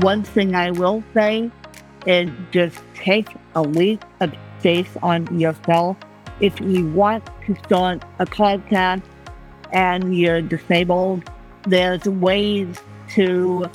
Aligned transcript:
one 0.00 0.22
thing 0.22 0.54
I 0.54 0.70
will 0.70 1.02
say 1.14 1.50
is 2.06 2.30
just 2.50 2.80
take 2.94 3.28
a 3.54 3.62
week 3.62 4.00
of 4.20 4.32
space 4.58 4.96
on 5.02 5.38
yourself. 5.38 5.96
If 6.40 6.60
you 6.60 6.88
want 6.90 7.24
to 7.46 7.54
start 7.64 8.02
a 8.18 8.26
podcast 8.26 9.02
and 9.72 10.16
you're 10.16 10.42
disabled, 10.42 11.30
there's 11.62 12.04
ways 12.04 12.76
to 13.10 13.66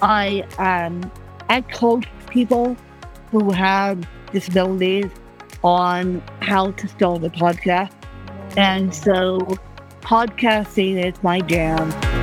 I 0.00 0.44
um 0.58 1.10
I 1.48 1.60
coach 1.60 2.06
people 2.28 2.76
who 3.30 3.50
have 3.52 4.06
disabilities 4.32 5.10
on 5.62 6.22
how 6.40 6.72
to 6.72 6.88
start 6.88 7.24
a 7.24 7.30
podcast. 7.30 7.92
And 8.56 8.94
so 8.94 9.38
podcasting 10.02 11.04
is 11.04 11.22
my 11.22 11.40
jam. 11.40 12.21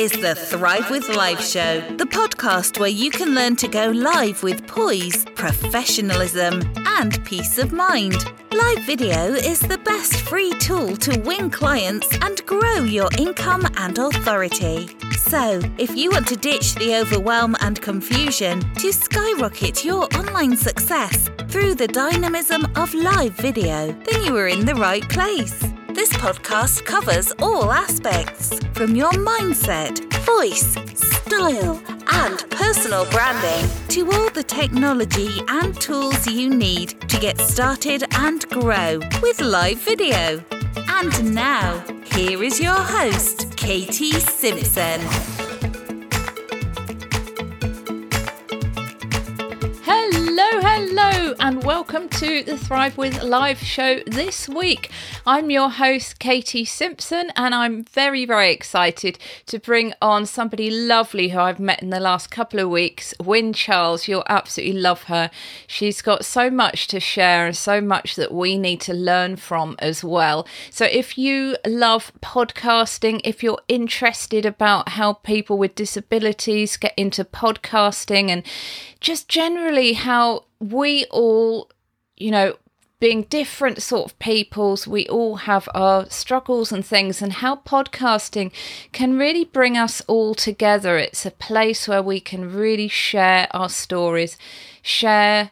Is 0.00 0.12
the 0.12 0.34
Thrive 0.34 0.88
with 0.88 1.10
Live 1.10 1.42
show, 1.42 1.82
the 1.98 2.06
podcast 2.06 2.78
where 2.78 2.88
you 2.88 3.10
can 3.10 3.34
learn 3.34 3.54
to 3.56 3.68
go 3.68 3.90
live 3.90 4.42
with 4.42 4.66
poise, 4.66 5.26
professionalism, 5.34 6.62
and 6.86 7.22
peace 7.26 7.58
of 7.58 7.70
mind. 7.70 8.14
Live 8.50 8.82
video 8.86 9.34
is 9.34 9.60
the 9.60 9.76
best 9.84 10.22
free 10.22 10.54
tool 10.54 10.96
to 10.96 11.20
win 11.20 11.50
clients 11.50 12.08
and 12.22 12.42
grow 12.46 12.76
your 12.76 13.10
income 13.18 13.68
and 13.76 13.98
authority. 13.98 14.88
So, 15.18 15.60
if 15.76 15.94
you 15.94 16.12
want 16.12 16.28
to 16.28 16.36
ditch 16.36 16.76
the 16.76 16.96
overwhelm 16.96 17.54
and 17.60 17.78
confusion 17.82 18.60
to 18.76 18.94
skyrocket 18.94 19.84
your 19.84 20.04
online 20.16 20.56
success 20.56 21.28
through 21.50 21.74
the 21.74 21.88
dynamism 21.88 22.66
of 22.74 22.94
live 22.94 23.34
video, 23.34 23.92
then 24.10 24.24
you 24.24 24.34
are 24.38 24.48
in 24.48 24.64
the 24.64 24.76
right 24.76 25.06
place. 25.10 25.69
This 26.00 26.14
podcast 26.14 26.86
covers 26.86 27.30
all 27.40 27.70
aspects 27.70 28.58
from 28.72 28.96
your 28.96 29.12
mindset, 29.12 30.00
voice, 30.24 30.72
style, 30.98 31.78
and 32.10 32.38
personal 32.48 33.04
branding 33.10 33.68
to 33.88 34.10
all 34.10 34.30
the 34.30 34.42
technology 34.42 35.28
and 35.48 35.78
tools 35.78 36.26
you 36.26 36.48
need 36.48 36.98
to 37.10 37.20
get 37.20 37.38
started 37.38 38.04
and 38.14 38.48
grow 38.48 38.98
with 39.20 39.42
live 39.42 39.76
video. 39.80 40.42
And 40.88 41.34
now, 41.34 41.84
here 42.14 42.42
is 42.42 42.58
your 42.58 42.80
host, 42.80 43.54
Katy 43.58 44.12
Simpson. 44.12 45.49
Hello, 50.32 50.60
hello, 50.62 51.34
and 51.40 51.64
welcome 51.64 52.08
to 52.08 52.44
the 52.44 52.56
Thrive 52.56 52.96
with 52.96 53.20
Live 53.20 53.58
show 53.58 53.98
this 54.06 54.48
week. 54.48 54.88
I'm 55.26 55.50
your 55.50 55.68
host, 55.70 56.20
Katy 56.20 56.64
Simpson, 56.64 57.32
and 57.34 57.52
I'm 57.52 57.82
very, 57.82 58.24
very 58.24 58.52
excited 58.52 59.18
to 59.46 59.58
bring 59.58 59.92
on 60.00 60.26
somebody 60.26 60.70
lovely 60.70 61.30
who 61.30 61.40
I've 61.40 61.58
met 61.58 61.82
in 61.82 61.90
the 61.90 61.98
last 61.98 62.30
couple 62.30 62.60
of 62.60 62.70
weeks, 62.70 63.12
Win 63.18 63.52
Charles. 63.52 64.06
You'll 64.06 64.22
absolutely 64.28 64.80
love 64.80 65.02
her. 65.04 65.32
She's 65.66 66.00
got 66.00 66.24
so 66.24 66.48
much 66.48 66.86
to 66.86 67.00
share 67.00 67.46
and 67.46 67.56
so 67.56 67.80
much 67.80 68.14
that 68.14 68.32
we 68.32 68.56
need 68.56 68.80
to 68.82 68.94
learn 68.94 69.34
from 69.34 69.74
as 69.80 70.04
well. 70.04 70.46
So, 70.70 70.84
if 70.84 71.18
you 71.18 71.56
love 71.66 72.12
podcasting, 72.22 73.20
if 73.24 73.42
you're 73.42 73.60
interested 73.66 74.46
about 74.46 74.90
how 74.90 75.14
people 75.14 75.58
with 75.58 75.74
disabilities 75.74 76.76
get 76.76 76.94
into 76.96 77.24
podcasting 77.24 78.28
and 78.30 78.44
just 79.00 79.28
generally 79.28 79.94
how 79.94 80.29
we 80.58 81.06
all, 81.10 81.70
you 82.16 82.30
know, 82.30 82.56
being 83.00 83.22
different 83.22 83.82
sort 83.82 84.10
of 84.10 84.18
peoples, 84.18 84.86
we 84.86 85.08
all 85.08 85.36
have 85.36 85.68
our 85.74 86.08
struggles 86.10 86.70
and 86.70 86.84
things, 86.84 87.22
and 87.22 87.32
how 87.34 87.56
podcasting 87.56 88.52
can 88.92 89.16
really 89.16 89.44
bring 89.44 89.76
us 89.78 90.02
all 90.06 90.34
together. 90.34 90.98
It's 90.98 91.24
a 91.24 91.30
place 91.30 91.88
where 91.88 92.02
we 92.02 92.20
can 92.20 92.52
really 92.52 92.88
share 92.88 93.48
our 93.52 93.70
stories, 93.70 94.36
share 94.82 95.50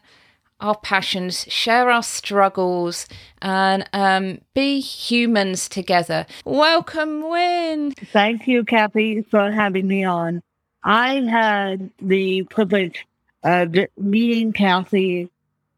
our 0.59 0.75
passions, 0.75 1.45
share 1.47 1.89
our 1.89 2.03
struggles, 2.03 3.07
and 3.41 3.89
um, 3.93 4.41
be 4.53 4.79
humans 4.79 5.67
together. 5.69 6.25
Welcome, 6.45 7.27
Win. 7.29 7.93
Thank 7.93 8.47
you, 8.47 8.63
Kathy, 8.63 9.23
for 9.23 9.51
having 9.51 9.87
me 9.87 10.03
on. 10.03 10.41
I 10.83 11.15
had 11.15 11.89
the 12.01 12.43
privilege 12.43 13.05
of 13.43 13.75
meeting 13.97 14.53
Kathy 14.53 15.29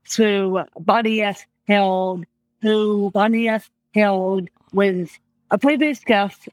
through 0.05 0.63
Bonnie 0.79 1.21
S. 1.21 1.45
Held, 1.67 2.25
who 2.61 3.11
Bonnie 3.11 3.47
S. 3.47 3.69
Held 3.93 4.49
was 4.73 5.09
a 5.49 5.57
previous 5.57 5.99
guest. 5.99 6.49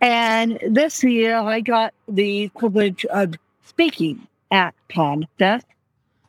And 0.00 0.58
this 0.68 1.04
year 1.04 1.36
I 1.36 1.60
got 1.60 1.94
the 2.08 2.48
privilege 2.56 3.04
of 3.06 3.34
speaking 3.64 4.26
at 4.50 4.74
Fest 5.38 5.66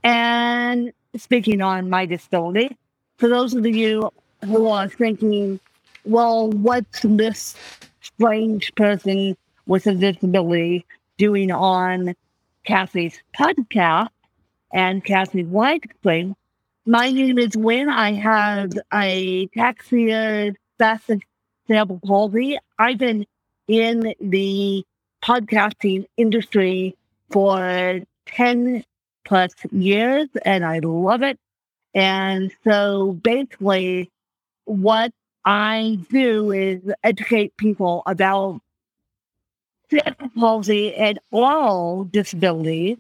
and 0.04 0.94
speaking 1.16 1.62
on 1.62 1.90
my 1.90 2.06
disability. 2.06 2.78
For 3.18 3.28
those 3.28 3.54
of 3.54 3.66
you 3.66 4.12
who 4.46 4.68
are 4.68 4.88
thinking, 4.88 5.60
well, 6.06 6.50
what's 6.50 7.02
this 7.02 7.56
strange 8.02 8.74
person 8.76 9.38
with 9.68 9.88
a 9.88 9.94
disability 9.94 10.86
doing 11.18 11.52
on 11.52 12.16
Kathy's 12.66 13.22
podcast 13.38 14.10
and 14.74 15.04
live 15.08 15.82
stream? 16.00 16.36
My 16.86 17.12
name 17.12 17.40
is 17.40 17.58
Win. 17.58 17.90
I 17.90 18.14
have 18.14 18.72
ataxia 18.94 20.56
spastic 20.80 21.22
cerebral 21.68 22.00
palsy. 22.06 22.58
I've 22.78 22.98
been 23.00 23.26
in 23.68 24.14
the 24.20 24.84
podcasting 25.24 26.06
industry 26.18 26.96
for 27.32 28.02
10 28.28 28.84
plus 29.26 29.54
years 29.72 30.28
and 30.46 30.66
I 30.66 30.80
love 30.80 31.24
it. 31.24 31.40
And 31.94 32.52
so 32.64 33.14
basically, 33.24 34.10
what 34.66 35.12
I 35.46 36.00
do 36.10 36.52
is 36.52 36.82
educate 37.04 37.58
people 37.58 38.04
about 38.06 38.62
palsy 40.38 40.94
and 40.96 41.20
all 41.32 42.06
disabilities 42.06 42.98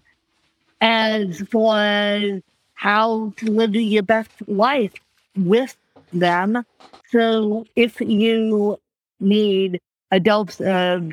as 0.82 1.44
as 1.54 2.42
how 2.74 3.34
to 3.38 3.52
live 3.52 3.76
your 3.76 4.04
best 4.04 4.32
life 4.48 4.94
with 5.38 5.78
them. 6.12 6.66
So 7.12 7.66
if 7.76 8.02
you 8.02 8.80
need 9.20 9.80
adults 10.12 10.60
of 10.60 11.12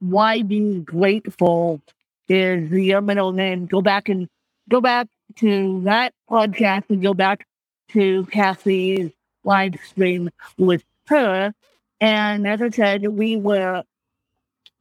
why 0.00 0.42
be 0.42 0.80
grateful 0.80 1.80
is 2.28 2.70
your 2.70 3.00
middle 3.00 3.32
name, 3.32 3.66
go 3.66 3.82
back 3.82 4.08
and 4.08 4.28
go 4.68 4.80
back 4.80 5.08
to 5.36 5.80
that 5.82 6.14
podcast 6.30 6.84
and 6.88 7.02
go 7.02 7.14
back 7.14 7.46
to 7.90 8.24
Kathy's 8.26 9.10
live 9.44 9.74
stream 9.84 10.30
with 10.56 10.84
her. 11.08 11.52
And 12.00 12.46
as 12.46 12.62
I 12.62 12.70
said, 12.70 13.06
we 13.08 13.36
were 13.36 13.82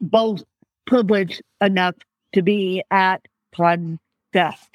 both 0.01 0.43
privileged 0.85 1.41
enough 1.61 1.95
to 2.33 2.41
be 2.41 2.83
at 2.91 3.27
Podfest 3.55 4.69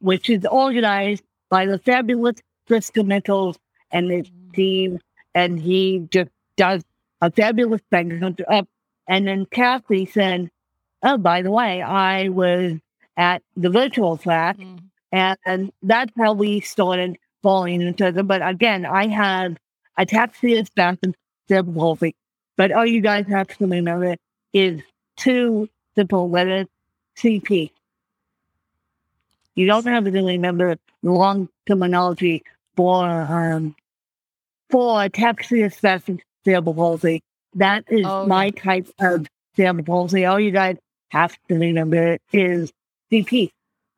which 0.00 0.28
is 0.28 0.44
organized 0.46 1.22
by 1.48 1.66
the 1.66 1.78
fabulous 1.78 2.36
Chris 2.66 2.90
Michaels 2.96 3.58
and 3.92 4.10
his 4.10 4.26
team. 4.54 4.98
And 5.34 5.60
he 5.60 6.08
just 6.10 6.30
does 6.56 6.82
a 7.20 7.30
fabulous 7.30 7.82
thing. 7.90 8.36
Up. 8.48 8.68
And 9.06 9.26
then 9.26 9.46
Kathy 9.46 10.06
said, 10.06 10.50
Oh, 11.02 11.16
by 11.16 11.42
the 11.42 11.50
way, 11.50 11.80
I 11.80 12.28
was 12.28 12.74
at 13.16 13.42
the 13.56 13.70
virtual 13.70 14.18
class. 14.18 14.56
Mm. 14.56 14.78
And, 15.12 15.38
and 15.46 15.72
that's 15.82 16.12
how 16.18 16.32
we 16.32 16.60
started 16.60 17.16
falling 17.42 17.80
into 17.82 18.06
it. 18.06 18.26
But 18.26 18.46
again, 18.46 18.84
I 18.84 19.08
have 19.08 19.56
ataxia 19.98 20.66
spasm 20.66 21.14
cerebral 21.48 21.98
But 22.56 22.72
all 22.72 22.86
you 22.86 23.00
guys 23.00 23.26
have 23.28 23.48
to 23.48 23.66
remember 23.66 24.16
is 24.52 24.80
two 25.16 25.68
simple 25.96 26.30
letters, 26.30 26.66
CP. 27.16 27.70
You 29.54 29.66
don't 29.66 29.86
have 29.86 30.04
to 30.04 30.10
remember 30.10 30.76
the 31.02 31.10
long 31.10 31.48
terminology 31.66 32.42
for 32.76 33.04
um, 33.04 33.74
for 34.70 35.00
ataxia 35.00 35.68
spastic 35.68 36.20
cerebral 36.44 36.74
palsy. 36.74 37.22
That 37.54 37.84
is 37.88 38.06
oh, 38.06 38.26
my 38.26 38.46
yeah. 38.46 38.62
type 38.62 38.88
of 39.00 39.26
cerebral 39.56 39.84
palsy. 39.84 40.24
All 40.24 40.40
you 40.40 40.50
guys 40.50 40.76
have 41.10 41.36
to 41.48 41.56
remember 41.56 42.18
is 42.32 42.72
CP. 43.12 43.50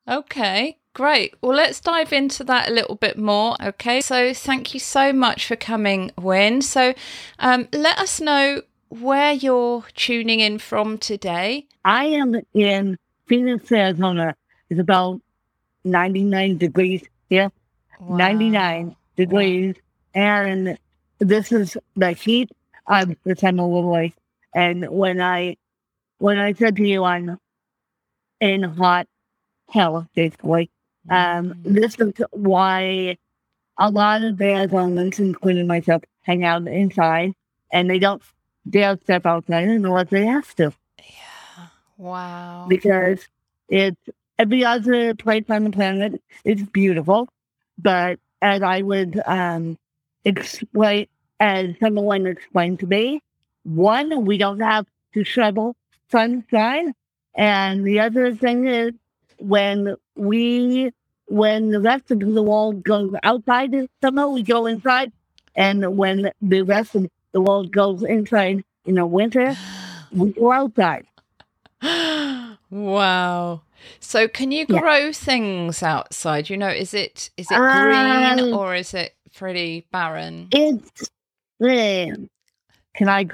Okay, 0.09 0.79
great. 0.95 1.35
Well, 1.43 1.57
let's 1.57 1.81
dive 1.81 2.13
into 2.13 2.43
that 2.45 2.69
a 2.69 2.73
little 2.73 2.97
bit 2.97 3.17
more. 3.17 3.57
Okay, 3.63 4.01
so 4.01 4.35
thank 4.35 4.75
you 4.75 4.81
so 4.81 5.13
much 5.13 5.47
for 5.47 5.55
coming, 5.55 6.11
Win. 6.19 6.63
So, 6.63 6.95
um, 7.39 7.69
let 7.73 7.99
us 7.99 8.21
know 8.21 8.63
where 9.00 9.33
you're 9.33 9.85
tuning 9.94 10.41
in 10.41 10.59
from 10.59 10.99
today. 10.99 11.67
I 11.85 12.05
am 12.06 12.37
in 12.53 12.99
Phoenix, 13.27 13.73
Arizona. 13.73 14.37
It's 14.69 14.81
about 14.81 15.21
99 15.85 16.59
degrees 16.59 17.03
here, 17.31 17.50
wow. 18.00 18.17
99 18.17 18.97
degrees. 19.17 19.77
Wow. 20.15 20.23
And 20.23 20.79
this 21.19 21.53
is 21.53 21.77
the 21.97 22.12
heat 22.12 22.50
I'm 22.87 23.17
the 23.25 23.35
time 23.35 23.61
of 23.61 23.85
late. 23.85 24.15
And 24.55 24.89
when 24.91 25.21
I 25.23 25.56
when 26.19 26.39
I 26.39 26.53
said 26.53 26.77
to 26.77 26.87
you 26.87 27.05
I'm 27.05 27.39
in 28.41 28.62
hot 28.62 29.06
hell, 29.71 30.09
basically, 30.15 30.71
um, 31.09 31.55
Mm. 31.55 31.62
this 31.65 31.99
is 31.99 32.12
why 32.31 33.17
a 33.79 33.91
lot 33.91 34.23
of 34.23 34.41
on 34.41 34.99
including 34.99 35.67
myself, 35.67 36.03
hang 36.23 36.44
out 36.44 36.67
inside 36.69 37.33
and 37.73 37.89
they 37.89 37.99
don't 37.99 38.23
dare 38.69 38.97
step 39.03 39.26
outside 39.26 39.69
and 39.69 39.91
what 39.91 40.11
they 40.11 40.26
have 40.26 40.55
to 40.56 40.73
Yeah. 40.99 41.67
Wow. 41.97 42.67
because 42.69 43.26
it's 43.69 44.00
every 44.38 44.64
other 44.64 45.14
place 45.14 45.44
on 45.49 45.64
the 45.64 45.70
planet 45.70 46.20
is 46.44 46.62
beautiful. 46.64 47.29
But 47.79 48.19
as 48.41 48.62
I 48.62 48.82
would 48.82 49.20
um, 49.26 49.79
explain, 50.25 51.06
as 51.41 51.75
someone 51.81 52.26
explained 52.26 52.81
to 52.81 52.87
me, 52.87 53.20
one, 53.64 54.25
we 54.25 54.38
don't 54.38 54.61
have 54.61 54.87
to 55.15 55.25
shovel 55.25 55.76
sunshine. 56.11 56.94
And 57.35 57.87
the 57.87 58.00
other 58.00 58.35
thing 58.35 58.67
is 58.67 58.93
when 59.38 59.97
we, 60.17 60.91
when 61.26 61.70
the 61.70 61.81
rest 61.81 62.11
of 62.11 62.20
the 62.20 62.43
world 62.43 62.82
goes 62.85 63.15
outside 63.23 63.75
summer, 64.03 64.29
we 64.29 64.43
go 64.43 64.67
inside. 64.67 65.12
And 65.55 65.97
when 65.97 66.31
the 66.41 66.62
rest 66.62 66.94
of 66.94 67.08
the 67.32 67.40
world 67.40 67.73
goes 67.73 68.02
inside 68.02 68.64
in 68.84 68.94
the 68.96 69.06
winter, 69.06 69.56
we 70.11 70.32
go 70.32 70.52
outside. 70.52 71.06
wow. 72.70 73.62
So 74.00 74.29
can 74.29 74.52
you 74.52 74.67
Yeah. 74.69 74.81
grow 74.81 75.12
things 75.12 75.82
outside? 75.82 76.49
You 76.50 76.56
know, 76.56 76.69
is 76.69 76.94
it 76.94 77.31
is 77.37 77.50
it 77.50 77.58
Um, 77.58 77.69
green 77.69 78.40
or 78.50 78.75
is 78.75 78.94
it 78.94 79.17
pretty 79.34 79.87
barren? 79.90 80.49
It's 80.52 81.11
um, 81.61 82.29
can 82.94 83.08
I 83.08 83.25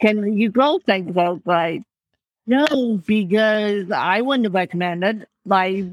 can 0.00 0.36
you 0.38 0.50
grow 0.50 0.78
things 0.78 1.16
outside? 1.16 1.84
No, 2.46 3.00
because 3.06 3.90
I 3.90 4.20
wouldn't 4.22 4.46
have 4.46 4.54
recommended. 4.54 5.26
My 5.44 5.84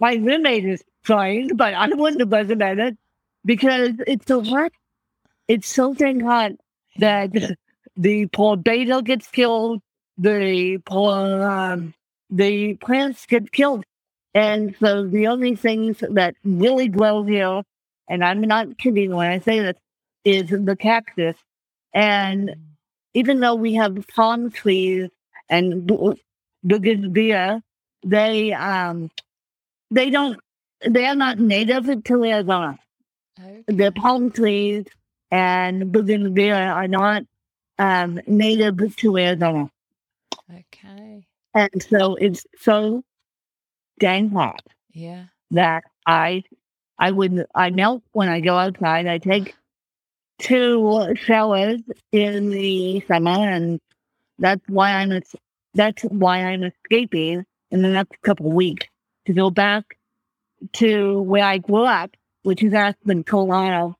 my 0.00 0.14
roommate 0.14 0.64
is 0.64 0.84
trying, 1.04 1.56
but 1.56 1.74
I 1.74 1.88
wouldn't 1.88 2.20
have 2.20 2.32
recommended 2.32 2.96
because 3.44 3.92
it's 4.06 4.26
so 4.26 4.42
hot. 4.42 4.72
It's 5.48 5.68
so 5.68 5.94
dang 5.94 6.20
hot 6.20 6.52
that 6.98 7.30
the 7.96 8.26
poor 8.26 8.56
beta 8.56 9.02
gets 9.04 9.26
killed, 9.28 9.80
the 10.18 10.78
poor 10.78 11.42
um, 11.42 11.94
the 12.30 12.74
plants 12.74 13.26
get 13.26 13.52
killed, 13.52 13.84
and 14.34 14.74
so 14.80 15.06
the 15.06 15.26
only 15.28 15.54
things 15.56 16.02
that 16.10 16.34
really 16.44 16.88
grow 16.88 17.22
here, 17.22 17.62
and 18.08 18.24
I'm 18.24 18.40
not 18.40 18.78
kidding 18.78 19.14
when 19.14 19.30
I 19.30 19.38
say 19.40 19.60
this, 19.60 19.76
is 20.24 20.50
the 20.50 20.76
cactus. 20.76 21.36
And 21.92 22.56
even 23.14 23.40
though 23.40 23.54
we 23.54 23.74
have 23.74 24.06
palm 24.08 24.50
trees 24.50 25.08
and 25.48 25.86
bougainvillea, 26.64 27.62
they 28.04 28.52
um 28.52 29.10
they 29.90 30.10
don't 30.10 30.38
they 30.86 31.06
are 31.06 31.14
not 31.14 31.38
native 31.38 32.04
to 32.04 32.24
Arizona. 32.24 32.78
Okay. 33.38 33.64
The 33.66 33.92
palm 33.92 34.30
trees 34.30 34.86
and 35.34 35.90
bougainvillea 35.92 36.54
are 36.80 36.88
not 36.88 37.22
um 37.78 38.20
native 38.26 38.78
to 38.96 39.16
Arizona. 39.18 39.70
Okay. 40.60 41.26
And 41.54 41.82
so 41.82 42.14
it's 42.16 42.46
so 42.58 43.02
dang 43.98 44.30
hot 44.30 44.62
Yeah. 44.92 45.24
that 45.50 45.82
I 46.06 46.44
I 46.98 47.10
would 47.10 47.46
I 47.54 47.70
melt 47.70 48.02
when 48.12 48.28
I 48.28 48.40
go 48.40 48.54
outside. 48.56 49.06
I 49.06 49.18
take 49.18 49.54
two 50.38 51.14
showers 51.16 51.80
in 52.12 52.50
the 52.50 53.00
summer, 53.08 53.38
and 53.56 53.80
that's 54.38 54.62
why 54.68 54.92
I'm 55.00 55.20
that's 55.74 56.02
why 56.04 56.44
I'm 56.44 56.62
escaping 56.64 57.44
in 57.72 57.82
the 57.82 57.88
next 57.88 58.20
couple 58.22 58.46
of 58.48 58.52
weeks 58.52 58.86
to 59.26 59.32
go 59.32 59.50
back 59.50 59.96
to 60.74 61.20
where 61.22 61.44
I 61.44 61.58
grew 61.58 61.84
up, 61.84 62.10
which 62.42 62.62
is 62.62 62.72
Aspen, 62.74 63.24
Colorado. 63.24 63.96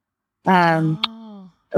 Um, 0.47 1.01
Oh. 1.09 1.14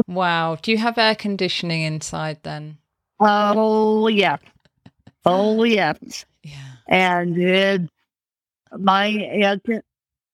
Wow. 0.06 0.56
Do 0.60 0.70
you 0.72 0.78
have 0.78 0.98
air 0.98 1.14
conditioning 1.14 1.82
inside 1.82 2.38
then? 2.42 2.78
oh 3.20 4.08
yeah, 4.08 4.36
oh 5.24 5.64
yes. 5.64 6.24
Yeah. 6.42 6.76
and 6.86 7.36
it, 7.36 7.80
my 8.78 9.10
air, 9.10 9.58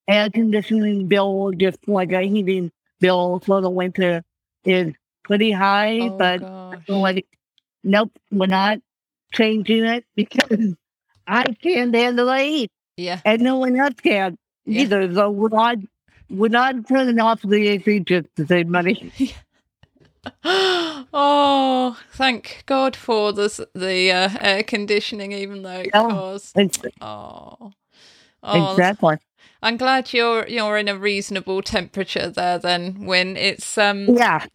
air 0.07 0.29
conditioning 0.31 1.09
bill, 1.09 1.53
just 1.57 1.79
like 1.89 2.13
a 2.13 2.21
heating 2.21 2.71
bill 3.01 3.41
for 3.47 3.63
the 3.63 3.71
winter, 3.71 4.23
is 4.65 4.93
pretty 5.25 5.53
high. 5.53 6.01
Oh 6.01 6.19
but 6.19 6.41
gosh. 6.41 6.89
Like, 6.89 7.27
nope, 7.83 8.13
we're 8.31 8.47
not 8.47 8.79
changing 9.33 9.85
it 9.87 10.05
because 10.17 10.75
I 11.27 11.45
can't 11.45 11.95
handle 11.95 12.27
the 12.27 12.39
heat, 12.39 12.71
Yeah. 12.99 13.21
and 13.25 13.41
no 13.41 13.57
one 13.57 13.77
else 13.81 13.95
can 14.03 14.37
Yeah. 14.67 14.83
either. 14.83 15.15
So 15.15 15.31
we're 15.31 15.49
not, 15.49 15.79
we're 16.29 16.49
not 16.49 16.87
turning 16.89 17.21
off 17.21 17.41
the 17.41 17.69
AC 17.69 18.01
just 18.01 18.27
to 18.37 18.47
save 18.47 18.69
money. 18.69 19.11
oh, 20.45 21.99
thank 22.13 22.63
God 22.67 22.95
for 22.95 23.33
the 23.33 23.67
the 23.75 24.11
uh, 24.11 24.31
air 24.41 24.63
conditioning, 24.63 25.33
even 25.33 25.63
though 25.63 25.81
it 25.81 25.93
Yeah. 25.93 26.03
caused. 26.09 26.57
Oh, 27.01 27.73
oh, 28.43 28.55
exactly. 28.55 29.17
I'm 29.63 29.77
glad 29.77 30.13
you're 30.13 30.47
you're 30.49 30.77
in 30.77 30.89
a 30.89 30.97
reasonable 30.97 31.63
temperature 31.63 32.29
there. 32.31 32.59
Then, 32.59 33.05
when 33.07 33.37
it's 33.37 33.77
um, 33.79 34.07
Yeah. 34.17 34.47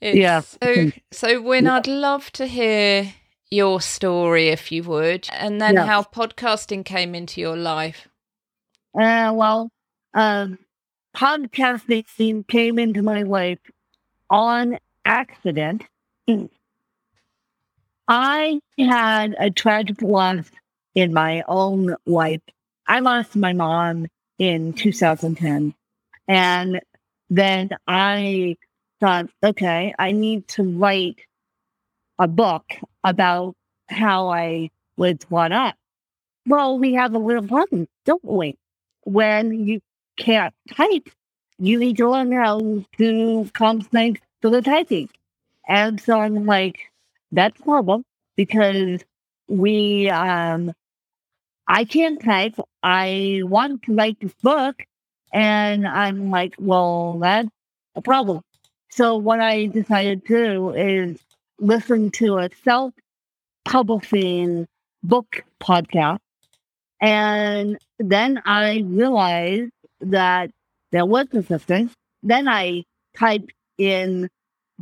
it's, 0.00 0.16
Yeah. 0.18 0.40
So, 0.40 0.92
so 1.12 1.42
Win, 1.42 1.66
Yeah. 1.66 1.76
I'd 1.76 1.86
love 1.86 2.30
to 2.32 2.46
hear 2.46 3.14
your 3.50 3.80
story 3.80 4.48
if 4.48 4.70
you 4.70 4.82
would, 4.84 5.28
and 5.32 5.60
then 5.60 5.74
Yeah. 5.76 5.86
how 5.86 6.02
podcasting 6.02 6.84
came 6.84 7.14
into 7.14 7.40
your 7.40 7.56
life. 7.56 8.08
Uh, 8.98 9.32
well, 9.34 9.70
um, 10.14 10.58
podcasting 11.16 12.46
came 12.46 12.78
into 12.78 13.02
my 13.02 13.22
life 13.22 13.60
on 14.30 14.78
accident. 15.04 15.84
I 18.08 18.60
had 18.78 19.34
a 19.38 19.50
tragic 19.50 20.02
loss 20.02 20.50
in 20.94 21.12
my 21.12 21.42
own 21.46 21.94
life. 22.06 22.40
I 22.86 23.00
lost 23.00 23.36
my 23.36 23.52
mom 23.52 24.06
in 24.38 24.72
2010. 24.72 25.74
And 26.26 26.80
then 27.30 27.70
I 27.86 28.56
thought, 29.00 29.28
okay, 29.44 29.94
I 29.98 30.12
need 30.12 30.48
to 30.48 30.62
write 30.62 31.20
a 32.18 32.26
book 32.26 32.64
about 33.04 33.54
how 33.88 34.28
I 34.28 34.70
was 34.96 35.16
brought 35.28 35.52
up. 35.52 35.76
Well, 36.46 36.78
we 36.78 36.94
have 36.94 37.14
a 37.14 37.18
little 37.18 37.46
problem, 37.46 37.86
don't 38.04 38.24
we? 38.24 38.56
When 39.04 39.66
you 39.66 39.80
can't 40.16 40.54
type, 40.74 41.08
you 41.58 41.78
need 41.78 41.98
to 41.98 42.10
learn 42.10 42.32
how 42.32 42.84
to 42.98 43.50
come 43.52 43.82
things 44.42 44.52
to 44.52 44.56
the 44.56 44.62
typing. 44.62 45.08
And 45.68 46.00
so 46.00 46.20
I'm 46.20 46.46
like, 46.46 46.78
that's 47.32 47.60
horrible 47.60 48.02
because 48.36 49.04
we, 49.48 50.08
um, 50.10 50.72
I 51.66 51.84
can't 51.84 52.22
type. 52.22 52.54
I 52.82 53.42
want 53.44 53.82
to 53.84 53.94
write 53.94 54.20
this 54.20 54.34
book. 54.42 54.84
And 55.32 55.86
I'm 55.86 56.30
like, 56.30 56.54
well, 56.58 57.18
that's 57.18 57.48
a 57.94 58.00
problem. 58.00 58.42
So 58.90 59.16
what 59.16 59.40
I 59.40 59.66
decided 59.66 60.24
to 60.26 60.46
do 60.46 60.70
is 60.70 61.18
listen 61.58 62.10
to 62.12 62.38
a 62.38 62.50
self 62.64 62.94
publishing 63.64 64.66
book 65.02 65.44
podcast. 65.60 66.18
And 67.00 67.78
then 67.98 68.42
I 68.46 68.84
realized 68.86 69.70
that 70.00 70.50
there 70.90 71.06
was 71.06 71.26
a 71.32 71.42
system. 71.42 71.90
Then 72.22 72.48
I 72.48 72.84
typed 73.16 73.52
in 73.78 74.28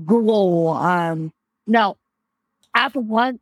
Google, 0.04 0.70
um, 0.70 1.32
no, 1.66 1.96
Apple 2.74 3.38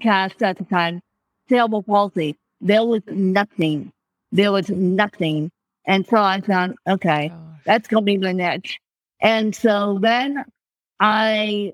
cast 0.00 0.42
at 0.42 0.58
the 0.58 0.64
time, 0.64 1.00
cerebral 1.48 1.82
palsy. 1.82 2.36
There 2.60 2.84
was 2.84 3.02
nothing. 3.06 3.92
There 4.32 4.52
was 4.52 4.68
nothing. 4.70 5.50
And 5.86 6.06
so 6.06 6.18
I 6.18 6.40
found, 6.40 6.76
okay, 6.86 7.32
that's 7.64 7.88
going 7.88 8.04
to 8.04 8.06
be 8.06 8.18
my 8.18 8.32
niche. 8.32 8.78
And 9.20 9.54
so 9.54 9.98
then 10.00 10.44
I 10.98 11.72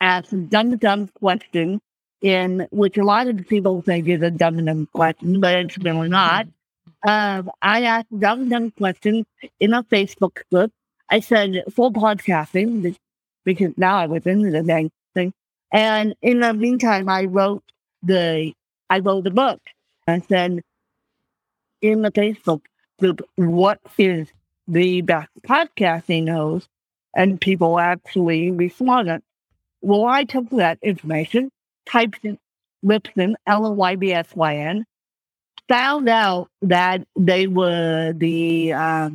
asked 0.00 0.32
a 0.32 0.36
dumb 0.36 0.76
dumb 0.76 1.08
question 1.08 1.80
in 2.22 2.66
which 2.70 2.98
a 2.98 3.04
lot 3.04 3.26
of 3.26 3.48
people 3.48 3.82
think 3.82 4.08
is 4.08 4.22
a 4.22 4.30
dumb 4.30 4.64
dumb 4.64 4.88
question, 4.92 5.40
but 5.40 5.54
it's 5.56 5.78
really 5.78 6.08
not. 6.08 6.46
Um, 7.02 7.50
I 7.62 7.84
asked 7.84 8.18
dumb 8.18 8.50
dumb 8.50 8.72
question 8.72 9.24
in 9.58 9.72
a 9.72 9.82
Facebook 9.84 10.42
group. 10.52 10.70
I 11.10 11.20
said 11.20 11.64
full 11.72 11.92
podcasting 11.92 12.96
because 13.44 13.72
now 13.76 13.96
I 13.96 14.06
was 14.06 14.26
into 14.26 14.50
the 14.50 14.62
dang 14.62 14.90
thing. 15.14 15.32
And 15.72 16.14
in 16.22 16.40
the 16.40 16.54
meantime, 16.54 17.08
I 17.08 17.24
wrote 17.24 17.62
the 18.02 18.52
I 18.88 18.98
wrote 19.00 19.24
the 19.24 19.30
book. 19.30 19.60
I 20.06 20.20
said 20.20 20.62
in 21.80 22.02
the 22.02 22.10
Facebook 22.10 22.62
group, 22.98 23.22
what 23.36 23.80
is 23.98 24.28
the 24.68 25.00
best 25.02 25.30
podcasting 25.46 26.30
host? 26.30 26.68
and 27.14 27.40
people 27.40 27.78
actually 27.78 28.50
responded. 28.50 29.22
Well, 29.82 30.04
I 30.04 30.24
took 30.24 30.48
that 30.50 30.78
information, 30.82 31.50
typed 31.86 32.24
in 32.24 32.38
Libsyn, 32.84 33.34
L 33.46 33.66
O 33.66 33.70
Y 33.72 33.96
B 33.96 34.12
S 34.12 34.28
Y 34.34 34.56
N, 34.56 34.84
found 35.68 36.08
out 36.08 36.48
that 36.62 37.06
they 37.16 37.46
were 37.46 38.12
the 38.16 38.72
uh, 38.72 39.10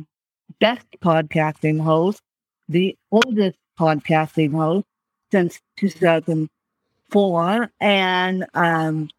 best 0.60 0.86
podcasting 1.02 1.80
host, 1.80 2.20
the 2.68 2.96
oldest 3.10 3.58
podcasting 3.78 4.52
host 4.52 4.86
since 5.30 5.60
2004. 5.76 7.70
And 7.80 8.46
um, 8.54 9.10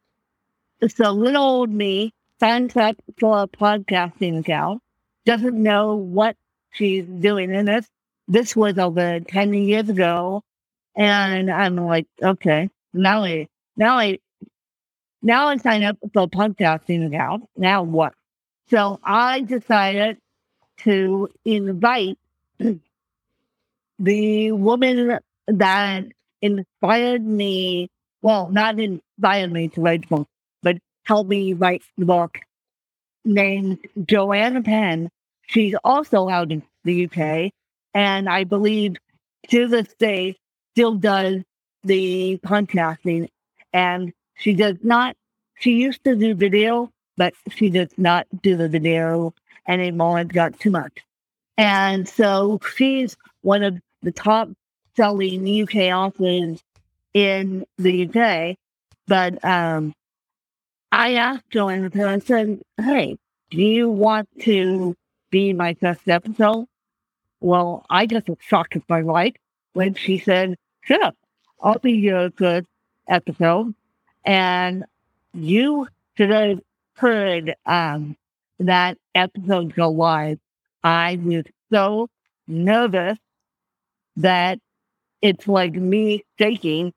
so 0.87 1.11
little 1.11 1.43
old 1.43 1.69
me 1.69 2.13
signs 2.39 2.75
up 2.75 2.95
for 3.19 3.43
a 3.43 3.47
podcasting 3.47 4.39
account, 4.39 4.81
doesn't 5.25 5.61
know 5.61 5.95
what 5.95 6.35
she's 6.71 7.05
doing 7.05 7.53
in 7.53 7.65
this. 7.65 7.87
This 8.27 8.55
was 8.55 8.77
over 8.77 9.19
10 9.19 9.53
years 9.53 9.89
ago. 9.89 10.43
And 10.95 11.51
I'm 11.51 11.75
like, 11.75 12.07
okay, 12.21 12.69
now 12.93 13.23
I, 13.23 13.47
now 13.75 13.97
I, 13.97 14.19
now 15.21 15.47
I 15.47 15.57
sign 15.57 15.83
up 15.83 15.97
for 16.13 16.23
a 16.23 16.27
podcasting 16.27 17.05
account. 17.07 17.45
Now 17.55 17.83
what? 17.83 18.13
So 18.69 18.99
I 19.03 19.41
decided 19.41 20.17
to 20.83 21.29
invite 21.45 22.17
the 23.99 24.51
woman 24.51 25.19
that 25.47 26.05
inspired 26.41 27.25
me, 27.25 27.89
well, 28.21 28.49
not 28.49 28.79
inspired 28.79 29.51
me 29.51 29.69
to 29.69 29.81
write 29.81 30.01
the 30.01 30.15
book, 30.17 30.27
but 30.61 30.77
helped 31.05 31.29
me 31.29 31.53
write 31.53 31.83
the 31.97 32.05
book, 32.05 32.39
named 33.25 33.79
Joanna 34.05 34.61
Penn. 34.61 35.09
She's 35.47 35.75
also 35.83 36.29
out 36.29 36.51
in 36.51 36.63
the 36.83 37.05
UK, 37.05 37.51
and 37.93 38.29
I 38.29 38.43
believe 38.43 38.97
to 39.49 39.67
this 39.67 39.93
day 39.97 40.35
still 40.73 40.95
does 40.95 41.41
the 41.83 42.39
podcasting. 42.45 43.29
And 43.73 44.13
she 44.35 44.53
does 44.53 44.77
not, 44.83 45.15
she 45.55 45.71
used 45.71 46.03
to 46.03 46.15
do 46.15 46.35
video, 46.35 46.91
but 47.15 47.33
she 47.49 47.69
does 47.69 47.89
not 47.97 48.27
do 48.41 48.55
the 48.55 48.69
video 48.69 49.33
anymore. 49.67 50.19
It's 50.19 50.31
got 50.31 50.59
too 50.59 50.71
much. 50.71 51.03
And 51.57 52.07
so 52.07 52.59
she's 52.75 53.17
one 53.41 53.63
of 53.63 53.79
the 54.01 54.11
top 54.11 54.49
selling 54.95 55.63
UK 55.63 55.91
authors 55.93 56.61
in 57.13 57.65
the 57.77 58.07
UK. 58.07 58.57
But 59.07 59.43
um, 59.43 59.93
I 60.91 61.15
asked 61.15 61.49
Joanna, 61.49 61.89
I 61.95 62.19
said, 62.19 62.61
hey, 62.77 63.17
do 63.49 63.57
you 63.57 63.89
want 63.89 64.29
to 64.41 64.95
be 65.31 65.53
my 65.53 65.73
first 65.75 66.07
episode? 66.07 66.65
Well, 67.39 67.85
I 67.89 68.05
just 68.05 68.27
was 68.27 68.37
shocked 68.41 68.75
at 68.75 68.83
my 68.89 69.03
wife 69.03 69.35
when 69.73 69.93
she 69.93 70.17
said, 70.17 70.57
sure, 70.81 71.11
I'll 71.61 71.79
be 71.79 71.93
your 71.93 72.31
first 72.31 72.67
episode. 73.07 73.73
And 74.25 74.85
you 75.33 75.87
should 76.17 76.31
have 76.31 76.59
heard 76.95 77.55
um, 77.65 78.17
that 78.59 78.97
episode 79.15 79.75
go 79.75 79.89
live. 79.89 80.39
I 80.83 81.19
was 81.23 81.43
so 81.71 82.09
nervous 82.47 83.17
that 84.17 84.59
it's 85.21 85.47
like 85.47 85.73
me 85.73 86.23
shaking. 86.39 86.93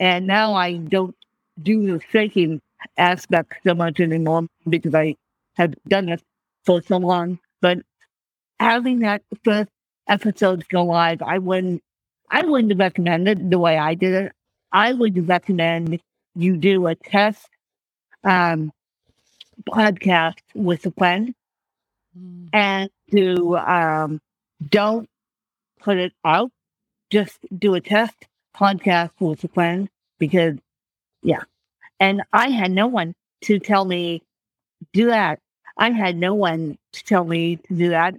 And 0.00 0.26
now 0.26 0.54
I 0.54 0.74
don't 0.78 1.16
do 1.62 1.86
the 1.86 2.00
shaking 2.10 2.60
aspect 2.96 3.54
so 3.64 3.74
much 3.74 4.00
anymore 4.00 4.46
because 4.68 4.94
I 4.94 5.16
have 5.56 5.74
done 5.88 6.08
it 6.08 6.22
for 6.64 6.82
so 6.82 6.98
long. 6.98 7.38
But 7.60 7.78
having 8.60 9.00
that 9.00 9.22
first 9.44 9.70
episode 10.08 10.68
go 10.68 10.84
live, 10.84 11.22
I 11.22 11.38
wouldn't 11.38 11.82
I 12.30 12.44
wouldn't 12.44 12.78
recommend 12.78 13.28
it 13.28 13.50
the 13.50 13.58
way 13.58 13.76
I 13.78 13.94
did 13.94 14.14
it. 14.14 14.32
I 14.72 14.94
would 14.94 15.28
recommend 15.28 16.00
you 16.34 16.56
do 16.56 16.86
a 16.86 16.94
test 16.94 17.48
um, 18.24 18.72
podcast 19.68 20.38
with 20.54 20.84
a 20.86 20.90
friend 20.92 21.34
mm. 22.18 22.48
and 22.52 22.90
to 23.10 23.56
um, 23.56 24.20
don't 24.70 25.08
put 25.80 25.98
it 25.98 26.12
out 26.24 26.50
just 27.12 27.38
do 27.56 27.74
a 27.74 27.80
test 27.80 28.14
podcast 28.56 29.10
with 29.20 29.44
a 29.44 29.48
friend 29.48 29.90
because, 30.18 30.56
yeah. 31.22 31.42
And 32.00 32.22
I 32.32 32.48
had 32.48 32.70
no 32.70 32.86
one 32.86 33.14
to 33.42 33.58
tell 33.58 33.84
me 33.84 34.22
do 34.94 35.06
that. 35.06 35.38
I 35.76 35.90
had 35.90 36.16
no 36.16 36.34
one 36.34 36.78
to 36.92 37.04
tell 37.04 37.24
me 37.24 37.56
to 37.56 37.74
do 37.74 37.90
that. 37.90 38.14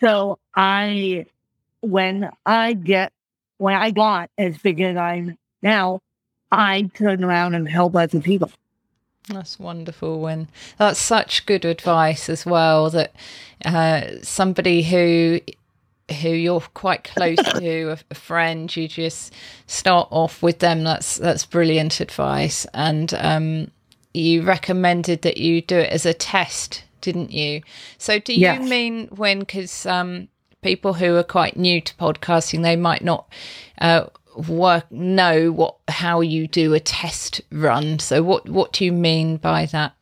So 0.00 0.38
I, 0.54 1.26
when 1.80 2.30
I 2.46 2.74
get, 2.74 3.12
when 3.58 3.74
I 3.74 3.90
got 3.90 4.30
as 4.38 4.56
big 4.58 4.80
as 4.80 4.96
I'm 4.96 5.36
now, 5.60 6.00
I 6.52 6.88
turn 6.94 7.24
around 7.24 7.54
and 7.54 7.68
help 7.68 7.96
other 7.96 8.20
people. 8.20 8.52
That's 9.28 9.58
wonderful. 9.58 10.20
When 10.20 10.48
that's 10.78 11.00
such 11.00 11.46
good 11.46 11.64
advice 11.64 12.28
as 12.28 12.44
well. 12.44 12.90
That 12.90 13.14
uh, 13.64 14.22
somebody 14.22 14.82
who 14.82 15.40
who 16.20 16.30
you're 16.30 16.60
quite 16.60 17.04
close 17.04 17.36
to, 17.58 17.90
a, 17.90 17.98
a, 18.10 18.14
friend, 18.14 18.74
you 18.74 18.88
just 18.88 19.32
start 19.66 20.08
off 20.10 20.42
with 20.42 20.58
them. 20.58 20.84
That's 20.84 21.18
that's 21.18 21.46
brilliant 21.46 22.00
advice. 22.00 22.66
And 22.74 23.14
um, 23.14 23.70
you 24.12 24.42
recommended 24.42 25.22
that 25.22 25.36
you 25.36 25.62
do 25.62 25.78
it 25.78 25.90
as 25.90 26.06
a 26.06 26.14
test, 26.14 26.84
didn't 27.00 27.30
you? 27.30 27.62
So 27.98 28.18
do 28.18 28.32
you 28.32 28.40
yes. 28.40 28.68
mean 28.68 29.06
when? 29.08 29.40
Because 29.40 29.86
um, 29.86 30.28
people 30.62 30.94
who 30.94 31.16
are 31.16 31.22
quite 31.22 31.56
new 31.56 31.80
to 31.80 31.94
podcasting, 31.94 32.62
they 32.62 32.76
might 32.76 33.04
not. 33.04 33.28
Uh, 33.80 34.06
work 34.36 34.90
know 34.90 35.52
what 35.52 35.76
how 35.88 36.20
you 36.20 36.46
do 36.46 36.74
a 36.74 36.80
test 36.80 37.40
run 37.50 37.98
so 37.98 38.22
what 38.22 38.48
what 38.48 38.72
do 38.72 38.84
you 38.84 38.92
mean 38.92 39.36
by 39.36 39.66
that 39.66 39.94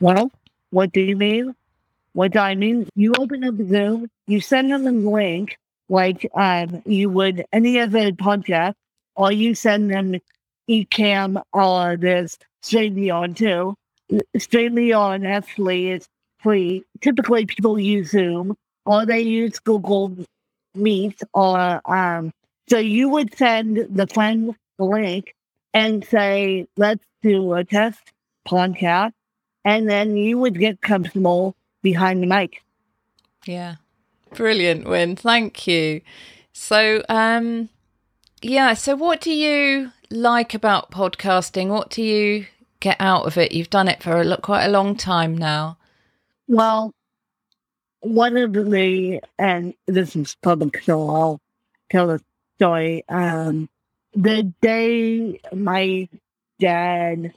well 0.00 0.30
what 0.70 0.92
do 0.92 1.00
you 1.00 1.16
mean 1.16 1.54
what 2.16 2.34
I 2.34 2.54
mean, 2.54 2.88
you 2.94 3.12
open 3.18 3.44
up 3.44 3.56
Zoom, 3.68 4.08
you 4.26 4.40
send 4.40 4.72
them 4.72 4.86
a 4.86 4.90
link 4.90 5.58
like 5.90 6.26
um, 6.34 6.82
you 6.86 7.10
would 7.10 7.44
any 7.52 7.78
other 7.78 8.10
podcast, 8.12 8.72
or 9.16 9.32
you 9.32 9.54
send 9.54 9.90
them 9.90 10.18
Ecamm 10.66 11.42
or 11.52 11.98
this 11.98 12.38
StreamYard 12.62 13.36
too. 13.36 13.74
StreamYard 14.34 15.26
actually 15.26 15.90
is 15.90 16.08
free. 16.38 16.82
Typically, 17.02 17.44
people 17.44 17.78
use 17.78 18.12
Zoom 18.12 18.56
or 18.86 19.04
they 19.04 19.20
use 19.20 19.58
Google 19.58 20.16
Meet 20.74 21.20
or 21.34 21.82
um. 21.84 22.32
So 22.68 22.78
you 22.78 23.08
would 23.08 23.36
send 23.36 23.86
the 23.90 24.06
friend 24.06 24.54
the 24.78 24.84
link 24.84 25.34
and 25.72 26.04
say, 26.04 26.66
"Let's 26.76 27.04
do 27.22 27.54
a 27.54 27.64
test 27.64 28.00
podcast," 28.46 29.12
and 29.64 29.88
then 29.88 30.16
you 30.16 30.38
would 30.38 30.58
get 30.58 30.80
comfortable 30.80 31.54
behind 31.82 32.22
the 32.22 32.26
mic. 32.26 32.62
Yeah. 33.46 33.76
Brilliant, 34.34 34.86
Win. 34.88 35.16
Thank 35.16 35.66
you. 35.66 36.00
So, 36.52 37.02
um, 37.08 37.68
yeah, 38.42 38.74
so 38.74 38.96
what 38.96 39.20
do 39.20 39.32
you 39.32 39.92
like 40.10 40.54
about 40.54 40.90
podcasting? 40.90 41.68
What 41.68 41.90
do 41.90 42.02
you 42.02 42.46
get 42.80 42.96
out 43.00 43.26
of 43.26 43.38
it? 43.38 43.52
You've 43.52 43.70
done 43.70 43.88
it 43.88 44.02
for 44.02 44.20
a, 44.20 44.36
quite 44.40 44.64
a 44.64 44.70
long 44.70 44.96
time 44.96 45.36
now. 45.38 45.78
Well, 46.48 46.92
one 48.00 48.36
of 48.36 48.52
the, 48.52 49.20
and 49.38 49.74
this 49.86 50.16
is 50.16 50.36
public, 50.42 50.82
so 50.82 51.08
I'll 51.08 51.40
tell 51.90 52.08
the 52.08 52.20
story. 52.56 53.04
Um, 53.08 53.68
the 54.14 54.52
day 54.60 55.40
my 55.52 56.08
dad 56.58 57.32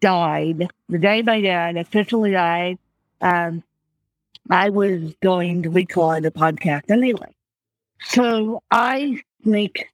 died, 0.00 0.68
the 0.88 0.98
day 0.98 1.22
my 1.22 1.40
dad 1.40 1.76
officially 1.76 2.32
died, 2.32 2.78
um, 3.20 3.62
I 4.50 4.70
was 4.70 5.14
going 5.22 5.62
to 5.62 5.70
record 5.70 6.24
a 6.24 6.30
podcast 6.30 6.90
anyway. 6.90 7.34
So 8.00 8.62
I 8.70 9.22
sneak 9.42 9.86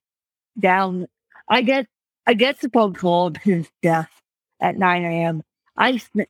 down. 0.58 1.06
I 1.48 1.62
get 1.62 1.86
I 2.26 2.34
get 2.34 2.60
the 2.60 2.68
phone 2.68 2.94
call 2.94 3.28
of 3.28 3.36
his 3.36 3.68
death 3.82 4.10
at 4.60 4.76
9 4.76 5.04
a.m. 5.04 5.42
I 5.76 5.96
sneak 5.96 6.28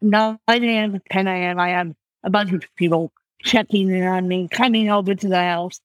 9 0.00 0.38
a.m., 0.48 1.00
10 1.10 1.28
a.m. 1.28 1.60
I 1.60 1.68
have 1.70 1.94
a 2.24 2.30
bunch 2.30 2.52
of 2.52 2.62
people 2.76 3.12
checking 3.42 3.90
in 3.90 4.04
on 4.04 4.26
me, 4.26 4.48
coming 4.48 4.90
over 4.90 5.14
to 5.14 5.28
the 5.28 5.38
house. 5.38 5.80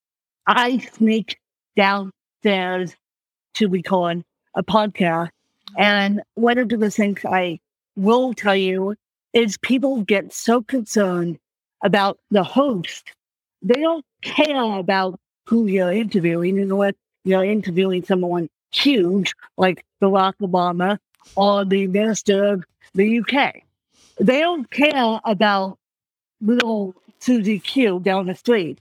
I 0.48 0.80
sneak 0.80 1.38
downstairs 1.76 2.96
to 3.56 3.68
record 3.68 4.24
a 4.56 4.64
podcast. 4.64 5.30
And 5.78 6.22
one 6.36 6.58
of 6.58 6.70
the 6.70 6.92
things 6.92 7.26
I 7.26 7.60
will 7.96 8.34
tell 8.34 8.56
you 8.56 8.96
is 9.34 9.58
people 9.58 10.02
get 10.02 10.34
so 10.34 10.62
concerned 10.62 11.38
about 11.84 12.18
the 12.32 12.44
host. 12.44 13.12
They 13.62 13.82
don't 13.82 14.06
care 14.22 14.80
about 14.80 15.20
who 15.46 15.68
you're 15.68 15.92
interviewing 15.92 16.58
You 16.58 16.64
unless 16.64 16.96
you're 17.24 17.44
interviewing 17.44 18.04
someone 18.04 18.50
huge 18.72 19.34
like 19.58 19.84
Barack 20.02 20.34
Obama 20.42 20.98
or 21.36 21.66
the 21.66 21.88
minister 21.88 22.46
of 22.46 22.64
the 22.94 23.20
UK. 23.20 23.62
They 24.20 24.40
don't 24.40 24.70
care 24.70 25.20
about 25.24 25.78
little 26.42 26.96
Susie 27.20 27.60
Q 27.60 28.00
down 28.00 28.28
the 28.28 28.36
street. 28.36 28.80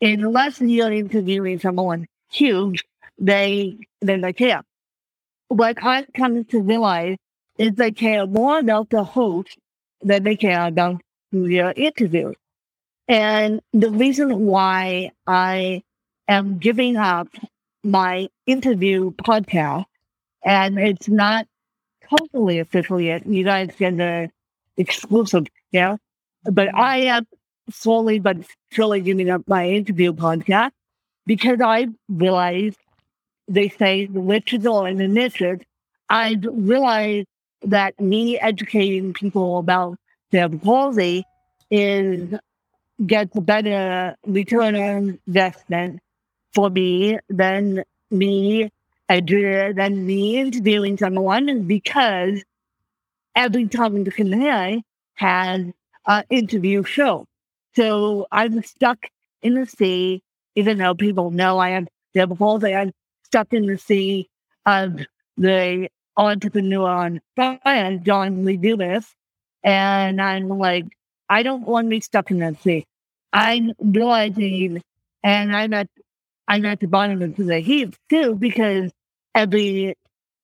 unless 0.00 0.60
you're 0.60 0.92
interviewing 0.92 1.60
someone 1.60 2.06
huge, 2.32 2.84
they 3.18 3.78
they 4.00 4.32
care. 4.32 4.62
What 5.48 5.82
I've 5.84 6.12
come 6.14 6.44
to 6.46 6.60
realize 6.60 7.16
is 7.58 7.72
they 7.74 7.92
care 7.92 8.26
more 8.26 8.58
about 8.58 8.90
the 8.90 9.04
host 9.04 9.58
than 10.00 10.24
they 10.24 10.36
care 10.36 10.66
about 10.66 11.00
who 11.30 11.46
you're 11.46 11.74
interviewing. 11.76 12.36
And 13.08 13.60
the 13.72 13.90
reason 13.90 14.46
why 14.46 15.12
I 15.26 15.82
am 16.28 16.58
giving 16.58 16.96
up 16.96 17.28
my 17.84 18.28
interview 18.46 19.10
podcast, 19.12 19.86
and 20.44 20.78
it's 20.78 21.08
not 21.08 21.46
totally 22.08 22.58
official 22.58 23.00
yet. 23.00 23.26
You 23.26 23.44
guys 23.44 23.70
get 23.78 23.96
the 23.96 24.04
uh, 24.24 24.26
exclusive, 24.76 25.46
yeah. 25.72 25.96
But 26.44 26.74
I 26.74 26.98
am 26.98 27.26
slowly 27.70 28.18
but 28.18 28.38
surely 28.70 29.00
giving 29.00 29.30
up 29.30 29.42
my 29.46 29.68
interview 29.68 30.12
podcast 30.12 30.72
because 31.26 31.60
I 31.60 31.88
realized 32.08 32.78
they 33.48 33.68
say 33.68 34.06
the 34.06 34.20
literature 34.20 34.86
and 34.86 35.00
the 35.00 35.08
niches. 35.08 35.60
I 36.08 36.36
realized 36.42 37.26
that 37.62 37.98
me 38.00 38.38
educating 38.38 39.12
people 39.12 39.58
about 39.58 39.96
their 40.30 40.48
palsy 40.48 41.24
is 41.70 42.34
gets 43.06 43.38
better 43.40 44.16
return 44.26 44.76
on 44.76 45.18
investment 45.26 46.00
for 46.52 46.70
me 46.70 47.18
than 47.28 47.82
me 48.10 48.70
than 49.08 50.06
me 50.06 50.38
interviewing 50.38 50.96
someone 50.96 51.64
because 51.64 52.42
every 53.36 53.68
time 53.68 54.04
the 54.04 54.10
Canary 54.10 54.82
has 55.14 55.66
an 56.06 56.24
interview 56.30 56.82
show. 56.82 57.26
So 57.76 58.26
I'm 58.32 58.62
stuck 58.62 59.08
in 59.42 59.54
the 59.54 59.66
sea, 59.66 60.22
even 60.54 60.78
though 60.78 60.94
people 60.94 61.30
know 61.30 61.58
I 61.58 61.70
am 61.70 61.88
cerebral 62.14 62.36
palsy, 62.36 62.74
I'm 62.74 62.92
stuck 63.24 63.52
in 63.52 63.66
the 63.66 63.78
sea 63.78 64.28
of 64.66 65.00
the 65.36 65.88
entrepreneur 66.16 66.88
on 66.88 67.20
fire, 67.36 67.98
John 67.98 68.44
Lee 68.44 68.56
Dumas. 68.56 69.06
And 69.64 70.20
I'm 70.20 70.48
like, 70.48 70.86
I 71.28 71.42
don't 71.42 71.66
want 71.66 71.86
to 71.86 71.90
be 71.90 72.00
stuck 72.00 72.30
in 72.30 72.40
that 72.40 72.60
sea. 72.62 72.84
I'm 73.32 73.72
realizing, 73.80 74.82
and 75.22 75.56
I'm 75.56 75.72
at, 75.72 75.88
I'm 76.46 76.66
at 76.66 76.80
the 76.80 76.88
bottom 76.88 77.22
of 77.22 77.36
the 77.36 77.60
heap 77.60 77.96
too, 78.10 78.34
because 78.34 78.92
every, 79.34 79.94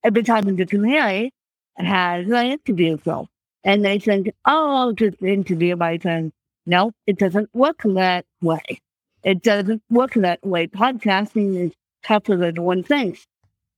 every 0.02 0.22
time 0.22 0.48
I 0.48 0.52
get 0.52 0.70
to 0.70 0.78
marry, 0.78 1.32
has 1.76 2.26
an 2.26 2.46
interview 2.46 2.96
film. 2.96 3.28
And 3.64 3.84
they 3.84 3.98
think, 3.98 4.30
oh, 4.46 4.76
I'll 4.76 4.92
just 4.92 5.22
interview 5.22 5.76
my 5.76 5.98
friend. 5.98 6.32
No, 6.64 6.92
it 7.06 7.18
doesn't 7.18 7.50
work 7.54 7.82
that 7.84 8.24
way. 8.40 8.80
It 9.22 9.42
doesn't 9.42 9.82
work 9.90 10.14
that 10.14 10.44
way. 10.44 10.66
Podcasting 10.68 11.56
is 11.66 11.72
tougher 12.04 12.36
than 12.36 12.62
one 12.62 12.82
thing. 12.82 13.16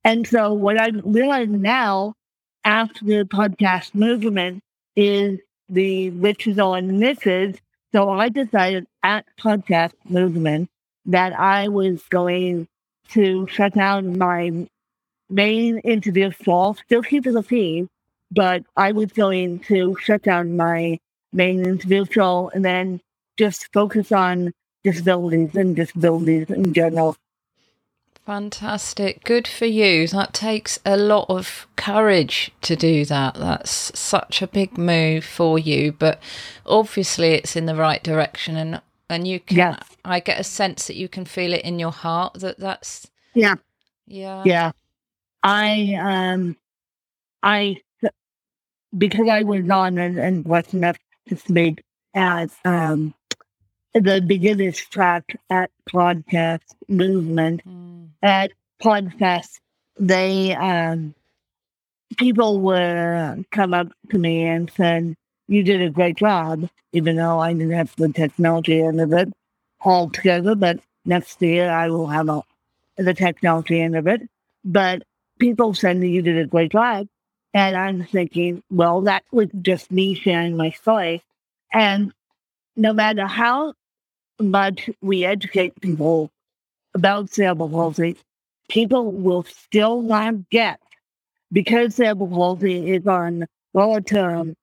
And 0.05 0.27
so 0.27 0.53
what 0.55 0.81
I'm 0.81 1.01
realizing 1.05 1.63
now 1.63 2.15
after 2.65 3.05
the 3.05 3.25
podcast 3.25 3.95
movement 3.95 4.63
is 4.97 5.41
the 5.69 6.11
riches 6.11 6.59
on 6.59 6.99
misses. 6.99 7.57
So 7.93 8.11
I 8.11 8.29
decided 8.29 8.87
at 9.03 9.25
podcast 9.39 9.93
movement 10.09 10.69
that 11.07 11.39
I 11.39 11.69
was 11.69 12.03
going 12.11 12.69
to 13.09 13.47
shut 13.49 13.75
down 13.75 14.19
my 14.19 14.67
main 15.29 15.79
interview 15.79 16.31
show, 16.31 16.77
still 16.85 17.03
keep 17.03 17.25
the 17.25 17.43
feed, 17.43 17.89
but 18.31 18.65
I 18.77 18.93
was 18.93 19.13
going 19.13 19.61
to 19.61 19.97
shut 20.01 20.23
down 20.23 20.57
my 20.57 20.99
main 21.33 21.65
interview 21.65 22.05
show 22.11 22.51
and 22.55 22.65
then 22.65 23.01
just 23.39 23.73
focus 23.73 24.13
on 24.13 24.53
disabilities 24.83 25.55
and 25.55 25.77
disabilities 25.77 26.51
in 26.51 26.73
general. 26.73 27.17
Fantastic. 28.27 29.25
Good 29.25 29.49
for 29.49 29.65
you. 29.67 30.07
That 30.07 30.33
takes 30.33 30.79
a 30.85 30.97
lot 30.97 31.27
of 31.29 31.67
courage 31.77 32.53
to 32.63 32.77
do 32.77 33.05
that. 33.07 33.35
That's 33.35 33.99
such 33.99 34.43
a 34.43 34.47
big 34.47 34.79
move 34.79 35.25
for 35.25 35.59
you, 35.59 35.93
but 35.93 36.23
obviously 36.67 37.31
it's 37.31 37.57
in 37.57 37.67
the 37.67 37.75
right 37.75 38.03
direction 38.03 38.57
and 38.57 38.81
and 39.09 39.27
you 39.27 39.41
can 39.41 39.57
yes. 39.57 39.83
I 40.05 40.21
get 40.21 40.39
a 40.39 40.45
sense 40.45 40.87
that 40.87 40.95
you 40.95 41.09
can 41.09 41.25
feel 41.25 41.53
it 41.53 41.63
in 41.63 41.81
your 41.81 41.91
heart 41.91 42.35
that 42.35 42.59
that's 42.59 43.11
Yeah. 43.35 43.57
Yeah. 44.07 44.45
Yeah. 44.47 44.73
I 45.43 45.95
um 46.01 46.57
I 47.43 47.81
because 48.97 49.29
I 49.29 49.43
was 49.43 49.69
on 49.69 49.99
and, 49.99 50.19
and 50.19 50.45
was 50.45 50.73
enough 50.73 50.99
to 51.29 51.37
speak 51.37 51.83
as 52.15 52.55
um 52.65 53.15
the 53.95 54.23
beginner's 54.25 54.79
track 54.79 55.37
at 55.51 55.71
podcast 55.89 56.61
movement 56.89 57.61
mm. 57.67 58.09
at 58.23 58.53
podcast 58.83 59.59
they 59.99 60.55
um 60.55 61.15
people 62.17 62.61
would 62.61 63.45
come 63.51 63.75
up 63.75 63.89
to 64.11 64.19
me 64.19 64.45
and 64.45 64.71
said 64.77 65.15
you 65.49 65.63
did 65.63 65.83
a 65.83 65.91
great 65.91 66.17
job 66.17 66.69
even 66.93 67.17
though 67.17 67.39
i 67.39 67.53
didn't 67.53 67.73
have 67.73 67.95
the 67.97 68.09
technology 68.09 68.81
end 68.81 69.01
of 69.01 69.13
it 69.13 69.29
all 69.81 70.09
together. 70.09 70.55
but 70.55 70.79
next 71.05 71.41
year 71.43 71.71
i 71.71 71.89
will 71.89 72.07
have 72.07 72.29
a, 72.29 72.43
the 72.97 73.15
technology 73.15 73.81
end 73.81 73.97
of 73.97 74.07
it 74.07 74.23
but 74.65 75.03
people 75.39 75.75
said 75.75 76.01
that 76.01 76.09
you 76.09 76.23
did 76.23 76.39
a 76.39 76.47
great 76.47 76.71
job 76.71 77.09
and 77.55 77.77
i'm 77.77 78.05
thinking 78.05 78.63
well 78.71 79.01
that 79.01 79.25
was 79.33 79.49
just 79.63 79.91
me 79.91 80.15
sharing 80.15 80.57
my 80.57 80.71
story 80.71 81.23
and 81.73 82.13
no 82.77 82.93
matter 82.93 83.27
how 83.27 83.75
much 84.41 84.91
we 85.03 85.25
educate 85.25 85.81
people 85.81 86.31
about 86.95 87.31
cerebral 87.31 87.69
palsy, 87.69 88.17
people 88.69 89.13
will 89.13 89.45
still 89.45 90.03
not 90.03 90.49
get 90.51 90.81
because 91.53 91.97
cerebral 91.97 92.29
palsy 92.29 92.91
is 92.93 93.07
on 93.07 93.47
lower 93.75 94.01
term. 94.01 94.55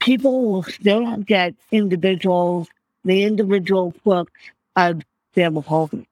People 0.00 0.52
will 0.52 0.62
still 0.62 1.00
not 1.02 1.26
get 1.26 1.54
individuals, 1.72 2.68
the 3.04 3.24
individual 3.24 3.94
books 4.04 4.32
of 4.76 5.02
cerebral 5.34 5.62
palsy. 5.62 6.06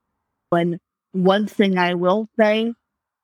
When 0.50 0.78
one 1.12 1.46
thing 1.46 1.78
I 1.78 1.94
will 1.94 2.28
say 2.38 2.74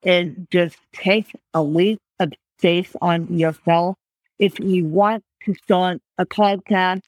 is 0.02 0.34
just 0.50 0.76
take 0.92 1.32
a 1.54 1.62
leap 1.62 2.00
of 2.20 2.32
faith 2.58 2.96
on 3.02 3.38
yourself. 3.38 3.96
If 4.38 4.58
you 4.60 4.86
want 4.86 5.24
to 5.44 5.54
start 5.54 6.00
a 6.18 6.26
podcast 6.26 7.02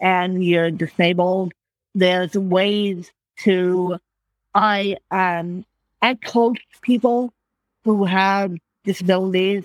and 0.00 0.44
you're 0.44 0.70
disabled, 0.70 1.52
there's 1.94 2.34
ways 2.34 3.10
to 3.38 3.98
I 4.54 4.96
um 5.10 5.64
I 6.02 6.14
coach 6.14 6.60
people 6.82 7.32
who 7.84 8.04
have 8.04 8.54
disabilities 8.84 9.64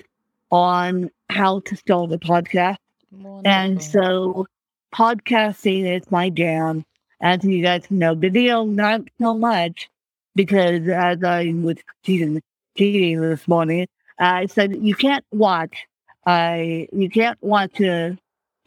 on 0.51 1.09
how 1.29 1.59
to 1.61 1.75
start 1.75 2.11
a 2.11 2.17
podcast. 2.17 2.77
Wonderful. 3.11 3.41
And 3.45 3.81
so 3.83 4.47
podcasting 4.93 5.85
is 5.97 6.09
my 6.11 6.29
jam. 6.29 6.85
As 7.21 7.43
you 7.43 7.63
guys 7.63 7.89
know, 7.89 8.13
video 8.13 8.65
not 8.65 9.01
so 9.19 9.33
much 9.33 9.89
because 10.35 10.88
as 10.88 11.23
I 11.23 11.53
was 11.55 11.77
teaching, 12.03 12.41
teaching 12.75 13.21
this 13.21 13.47
morning, 13.47 13.88
I 14.19 14.45
said 14.47 14.75
you 14.81 14.95
can't 14.95 15.25
watch 15.31 15.88
I 16.25 16.88
you 16.91 17.09
can't 17.09 17.41
watch 17.41 17.79
a 17.79 18.17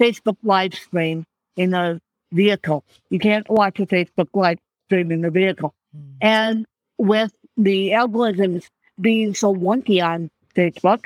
Facebook 0.01 0.37
live 0.42 0.75
stream 0.75 1.25
in 1.57 1.75
a 1.75 2.01
vehicle. 2.33 2.85
You 3.11 3.19
can't 3.19 3.49
watch 3.49 3.81
a 3.81 3.87
Facebook 3.87 4.29
live 4.35 4.59
stream 4.87 5.12
in 5.12 5.23
the 5.23 5.31
vehicle. 5.31 5.75
Mm. 5.97 6.17
And 6.21 6.67
with 6.99 7.33
the 7.57 7.91
algorithms 7.91 8.69
being 9.01 9.35
so 9.35 9.55
wonky 9.55 10.03
on 10.03 10.31
Facebook, 10.55 11.05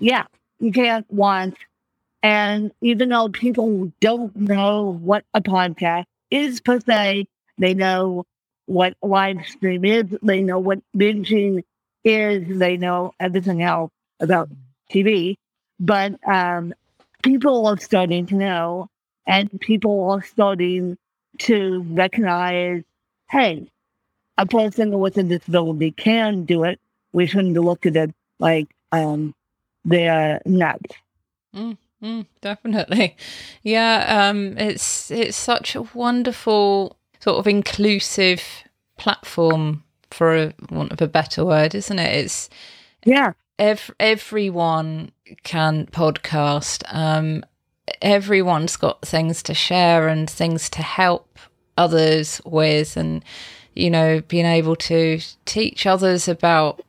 yeah, 0.00 0.24
you 0.58 0.72
can't 0.72 1.06
watch. 1.10 1.54
And 2.22 2.72
even 2.80 3.10
though 3.10 3.28
people 3.28 3.92
don't 4.00 4.34
know 4.34 4.98
what 5.00 5.24
a 5.34 5.40
podcast 5.40 6.04
is 6.30 6.60
per 6.60 6.80
se, 6.80 7.26
they 7.58 7.74
know 7.74 8.24
what 8.66 8.94
live 9.02 9.46
stream 9.46 9.84
is, 9.84 10.04
they 10.22 10.42
know 10.42 10.58
what 10.58 10.80
binging 10.96 11.62
is, 12.04 12.58
they 12.58 12.76
know 12.76 13.12
everything 13.18 13.62
else 13.62 13.90
about 14.20 14.50
TV. 14.92 15.36
But 15.80 16.16
um, 16.28 16.74
people 17.22 17.66
are 17.66 17.78
starting 17.78 18.26
to 18.26 18.34
know 18.34 18.88
and 19.28 19.60
people 19.60 20.10
are 20.10 20.22
starting 20.22 20.96
to 21.40 21.82
recognize, 21.90 22.82
hey, 23.30 23.70
a 24.38 24.46
person 24.46 24.98
with 24.98 25.18
a 25.18 25.22
disability 25.22 25.92
can 25.92 26.44
do 26.44 26.64
it. 26.64 26.80
We 27.12 27.26
shouldn't 27.26 27.54
look 27.54 27.86
at 27.86 27.94
it 27.94 28.14
like 28.38 28.68
um, 28.90 29.34
they're 29.84 30.40
nuts. 30.46 30.94
Mm, 31.54 31.76
mm, 32.02 32.26
definitely, 32.40 33.16
yeah. 33.62 34.28
Um, 34.28 34.56
it's 34.58 35.10
it's 35.10 35.36
such 35.36 35.74
a 35.76 35.82
wonderful 35.82 36.96
sort 37.20 37.38
of 37.38 37.46
inclusive 37.46 38.42
platform, 38.96 39.84
for 40.10 40.36
a, 40.36 40.54
want 40.70 40.92
of 40.92 41.02
a 41.02 41.08
better 41.08 41.44
word, 41.44 41.74
isn't 41.74 41.98
it? 41.98 42.24
It's 42.24 42.48
yeah. 43.04 43.32
Ev- 43.58 43.94
everyone 43.98 45.10
can 45.42 45.86
podcast. 45.86 46.84
Um, 46.94 47.42
everyone's 48.02 48.76
got 48.76 49.00
things 49.02 49.42
to 49.44 49.54
share 49.54 50.08
and 50.08 50.28
things 50.28 50.68
to 50.70 50.82
help 50.82 51.38
others 51.76 52.40
with 52.44 52.96
and 52.96 53.24
you 53.74 53.90
know 53.90 54.20
being 54.22 54.46
able 54.46 54.74
to 54.74 55.20
teach 55.44 55.86
others 55.86 56.26
about 56.28 56.82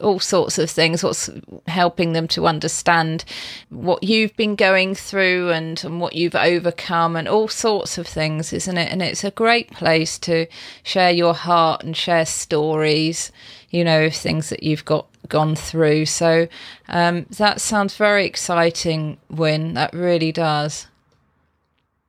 all 0.00 0.18
sorts 0.18 0.58
of 0.58 0.70
things 0.70 1.02
what's 1.02 1.30
helping 1.66 2.12
them 2.12 2.28
to 2.28 2.46
understand 2.46 3.24
what 3.70 4.02
you've 4.02 4.36
been 4.36 4.54
going 4.54 4.94
through 4.94 5.50
and, 5.50 5.82
and 5.84 6.00
what 6.00 6.14
you've 6.14 6.34
overcome 6.34 7.16
and 7.16 7.28
all 7.28 7.48
sorts 7.48 7.96
of 7.96 8.06
things 8.06 8.52
isn't 8.52 8.76
it? 8.76 8.92
And 8.92 9.02
it's 9.02 9.24
a 9.24 9.30
great 9.30 9.70
place 9.70 10.18
to 10.20 10.46
share 10.82 11.10
your 11.10 11.34
heart 11.34 11.82
and 11.82 11.96
share 11.96 12.26
stories 12.26 13.32
you 13.70 13.84
know 13.84 14.10
things 14.10 14.50
that 14.50 14.62
you've 14.62 14.84
got 14.84 15.06
gone 15.28 15.54
through 15.54 16.06
so 16.06 16.48
um, 16.88 17.26
that 17.30 17.60
sounds 17.60 17.96
very 17.96 18.26
exciting 18.26 19.16
Win 19.30 19.74
that 19.74 19.92
really 19.92 20.32
does 20.32 20.86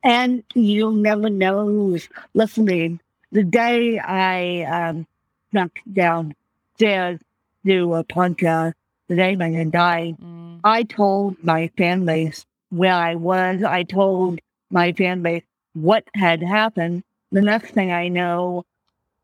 and 0.03 0.43
you'll 0.55 0.91
never 0.91 1.29
know 1.29 1.65
who's 1.65 2.09
listening 2.33 2.99
the 3.31 3.43
day 3.43 3.99
i 3.99 4.63
um, 4.63 5.05
snuck 5.51 5.71
downstairs 5.93 7.19
do 7.63 7.93
a 7.93 8.03
podcast 8.03 8.73
the 9.11 9.17
day 9.17 9.35
my 9.35 9.51
dad 9.51 9.71
died, 9.73 10.17
mm. 10.23 10.61
I 10.63 10.83
told 10.83 11.35
my 11.43 11.69
fan 11.77 12.05
base 12.05 12.45
where 12.69 12.93
I 12.93 13.15
was. 13.15 13.61
I 13.61 13.83
told 13.83 14.39
my 14.69 14.93
fan 14.93 15.21
base 15.21 15.43
what 15.73 16.05
had 16.13 16.41
happened. 16.41 17.03
The 17.33 17.41
next 17.41 17.71
thing 17.71 17.91
I 17.91 18.07
know, 18.07 18.63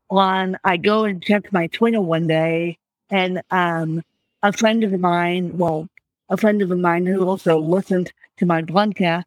on 0.10 0.58
I 0.64 0.78
go 0.78 1.06
and 1.06 1.22
check 1.22 1.52
my 1.52 1.68
Twitter 1.68 2.02
one 2.02 2.28
day, 2.28 2.78
and 3.10 3.42
um, 3.52 4.04
a 4.44 4.54
friend 4.54 4.84
of 4.84 4.98
mine, 5.00 5.58
well, 5.58 5.88
a 6.30 6.38
friend 6.38 6.62
of 6.62 6.70
mine 6.70 7.06
who 7.06 7.28
also 7.28 7.60
listened 7.60 8.12
to 8.38 8.46
my 8.46 8.62
podcast, 8.62 9.24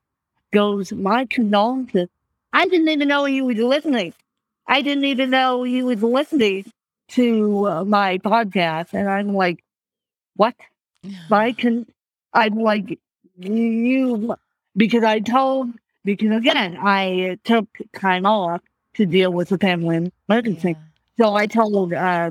goes, 0.52 0.92
"My 0.92 1.26
condolences. 1.26 2.08
I 2.52 2.66
didn't 2.66 2.88
even 2.88 3.08
know 3.08 3.24
he 3.24 3.42
was 3.42 3.58
listening. 3.58 4.12
I 4.66 4.82
didn't 4.82 5.04
even 5.04 5.30
know 5.30 5.62
he 5.62 5.82
was 5.82 6.02
listening 6.02 6.70
to 7.10 7.66
uh, 7.68 7.84
my 7.84 8.18
podcast, 8.18 8.92
and 8.92 9.08
I'm 9.08 9.34
like, 9.34 9.62
what? 10.36 10.54
I 11.30 11.52
can, 11.58 11.86
I'm 12.32 12.54
like, 12.54 12.98
you, 13.38 14.36
because 14.76 15.04
I 15.04 15.20
told, 15.20 15.70
because 16.04 16.36
again, 16.36 16.78
I 16.80 17.38
took 17.44 17.66
time 17.94 18.26
off 18.26 18.60
to 18.94 19.06
deal 19.06 19.32
with 19.32 19.48
the 19.48 19.58
family 19.58 20.10
emergency. 20.28 20.70
Yeah. 20.70 21.24
So 21.24 21.34
I 21.34 21.46
told, 21.46 21.92
uh, 21.92 22.30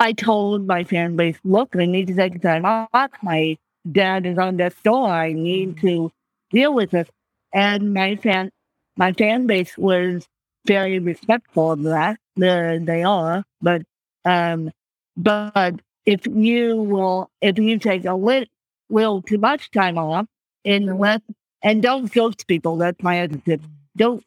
I 0.00 0.12
told 0.12 0.66
my 0.66 0.84
fan 0.84 1.16
base, 1.16 1.38
look, 1.44 1.74
I 1.76 1.86
need 1.86 2.08
to 2.08 2.14
take 2.14 2.40
time 2.42 2.64
off. 2.64 3.10
My 3.22 3.56
dad 3.90 4.26
is 4.26 4.38
on 4.38 4.56
death 4.56 4.82
door. 4.82 5.08
I 5.08 5.32
need 5.32 5.76
mm-hmm. 5.76 5.86
to 5.86 6.12
deal 6.50 6.74
with 6.74 6.90
this. 6.90 7.08
And 7.54 7.94
my 7.94 8.16
fan, 8.16 8.50
my 8.96 9.12
fan 9.12 9.46
base 9.46 9.76
was 9.76 10.26
very 10.66 10.98
respectful 10.98 11.72
of 11.72 11.82
that. 11.82 12.18
They're, 12.36 12.78
they 12.78 13.02
are, 13.02 13.44
but 13.60 13.82
um, 14.24 14.70
but 15.16 15.80
if 16.06 16.26
you 16.26 16.76
will, 16.76 17.30
if 17.40 17.58
you 17.58 17.78
take 17.78 18.04
a 18.04 18.14
little, 18.14 18.48
little 18.88 19.22
too 19.22 19.38
much 19.38 19.70
time 19.70 19.98
off 19.98 20.26
and 20.64 20.98
let, 20.98 21.22
and 21.62 21.82
don't 21.82 22.12
ghost 22.12 22.46
people, 22.46 22.76
that's 22.76 23.02
my 23.02 23.18
attitude. 23.18 23.62
Don't 23.96 24.24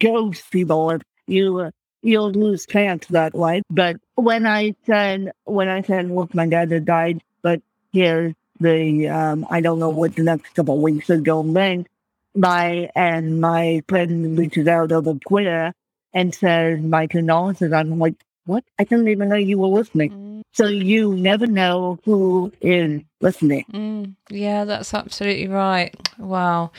ghost 0.00 0.50
people 0.50 0.90
if 0.90 1.02
you, 1.26 1.58
uh, 1.58 1.70
you'll 2.02 2.30
lose 2.32 2.66
chance 2.66 3.06
that 3.08 3.34
way. 3.34 3.62
But 3.70 3.96
when 4.14 4.46
I 4.46 4.74
said, 4.86 5.32
when 5.44 5.68
I 5.68 5.82
said, 5.82 6.10
look, 6.10 6.34
my 6.34 6.46
dad 6.46 6.70
had 6.70 6.84
died, 6.84 7.22
but 7.42 7.60
here's 7.92 8.34
the, 8.60 9.08
um, 9.08 9.46
I 9.50 9.60
don't 9.60 9.78
know 9.78 9.90
what 9.90 10.16
the 10.16 10.22
next 10.22 10.54
couple 10.54 10.76
of 10.76 10.82
weeks 10.82 11.10
ago 11.10 11.42
meant, 11.42 11.86
my, 12.34 12.90
and 12.94 13.40
my 13.40 13.82
friend 13.88 14.38
reaches 14.38 14.68
out 14.68 14.92
over 14.92 15.14
Twitter 15.14 15.72
and 16.12 16.34
says 16.34 16.80
my 16.80 17.06
condolences. 17.06 17.72
I'm 17.72 17.98
like, 17.98 18.14
what? 18.44 18.64
I 18.78 18.84
didn't 18.84 19.08
even 19.08 19.28
know 19.28 19.36
you 19.36 19.58
were 19.58 19.68
listening. 19.68 20.10
Mm. 20.10 20.42
So 20.54 20.66
you 20.66 21.14
never 21.14 21.46
know 21.46 21.98
who 22.04 22.50
is 22.62 23.02
listening. 23.20 23.64
Mm. 23.72 24.14
Yeah, 24.30 24.64
that's 24.64 24.94
absolutely 24.94 25.48
right. 25.48 25.94
Wow. 26.18 26.72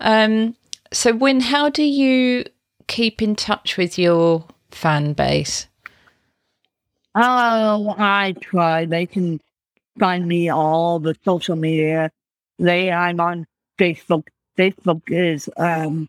Um, 0.00 0.56
so, 0.92 1.14
Win, 1.14 1.40
how 1.40 1.68
do 1.68 1.82
you 1.82 2.44
keep 2.86 3.22
in 3.22 3.36
touch 3.36 3.76
with 3.76 3.98
your 3.98 4.44
fan 4.70 5.12
base? 5.12 5.66
Oh, 7.14 7.94
I 7.98 8.34
try. 8.40 8.84
They 8.84 9.06
can 9.06 9.40
find 9.98 10.26
me 10.26 10.48
all 10.48 10.98
the 10.98 11.16
social 11.24 11.56
media. 11.56 12.10
They, 12.58 12.90
I'm 12.90 13.20
on 13.20 13.46
Facebook. 13.78 14.28
Facebook 14.56 15.02
is 15.08 15.48
um, 15.56 16.06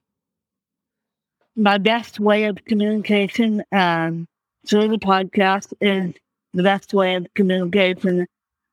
my 1.56 1.78
best 1.78 2.20
way 2.20 2.46
of 2.46 2.64
communication. 2.66 3.64
Um, 3.72 4.28
through 4.68 4.90
the 4.90 5.00
podcast 5.00 5.74
is 5.82 6.14
the 6.54 6.64
best 6.64 6.94
way 6.94 7.16
of 7.16 7.28
communication. 7.34 8.28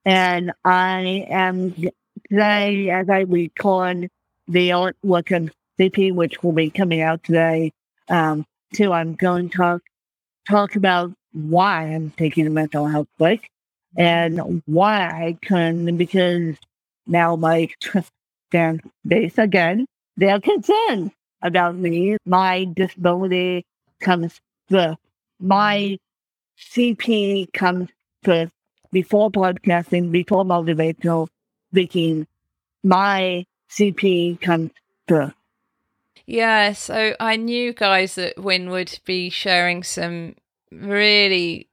And 0.05 0.53
I 0.65 1.27
am 1.29 1.75
today, 2.29 2.91
as 2.91 3.09
I 3.09 3.21
record 3.21 4.09
the 4.47 4.71
artwork 4.71 5.37
of 5.37 5.51
CP, 5.79 6.13
which 6.15 6.43
will 6.43 6.53
be 6.53 6.71
coming 6.71 7.01
out 7.01 7.23
today, 7.25 7.73
um, 8.09 8.45
too, 8.75 8.93
I'm 8.93 9.15
going 9.15 9.51
to 9.51 9.57
talk, 9.57 9.83
talk 10.49 10.77
about 10.77 11.13
why 11.33 11.85
I'm 11.85 12.11
taking 12.11 12.47
a 12.47 12.51
mental 12.51 12.87
health 12.87 13.09
break 13.19 13.49
and 13.97 14.63
why 14.67 15.07
I 15.07 15.39
can, 15.43 15.97
because 15.97 16.57
now 17.07 17.37
my 17.37 17.69
fan 18.51 18.81
base 19.07 19.39
again, 19.39 19.87
they're 20.17 20.41
concerned 20.41 21.13
about 21.43 21.77
me. 21.77 22.17
My 22.27 22.65
disability 22.65 23.65
comes 24.01 24.41
first 24.69 24.99
my 25.41 25.99
CP 26.59 27.53
comes 27.53 27.89
first 28.23 28.53
before 28.91 29.31
podcasting, 29.31 30.11
before 30.11 30.45
motivational 30.45 31.29
speaking. 31.71 32.27
My 32.83 33.45
CP 33.71 34.41
comes 34.41 34.73
first. 35.07 35.38
Yeah, 36.31 36.75
so 36.75 37.17
I 37.19 37.37
knew, 37.37 37.73
guys, 37.73 38.17
that 38.17 38.37
Win 38.37 38.69
would 38.69 38.99
be 39.07 39.31
sharing 39.31 39.83
some 39.83 40.35
really 40.71 41.71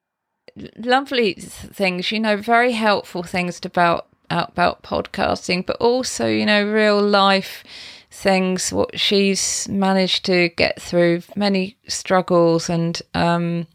lovely 0.77 1.33
things, 1.33 2.09
you 2.09 2.21
know, 2.21 2.37
very 2.37 2.71
helpful 2.71 3.21
things 3.21 3.59
about 3.65 4.07
about 4.29 4.81
podcasting, 4.81 5.65
but 5.65 5.75
also, 5.81 6.27
you 6.27 6.45
know, 6.45 6.65
real 6.65 7.01
life 7.01 7.65
things, 8.09 8.71
what 8.71 8.97
she's 8.97 9.67
managed 9.67 10.23
to 10.27 10.47
get 10.47 10.81
through, 10.81 11.23
many 11.35 11.75
struggles, 11.89 12.69
and 12.69 13.01
um, 13.13 13.67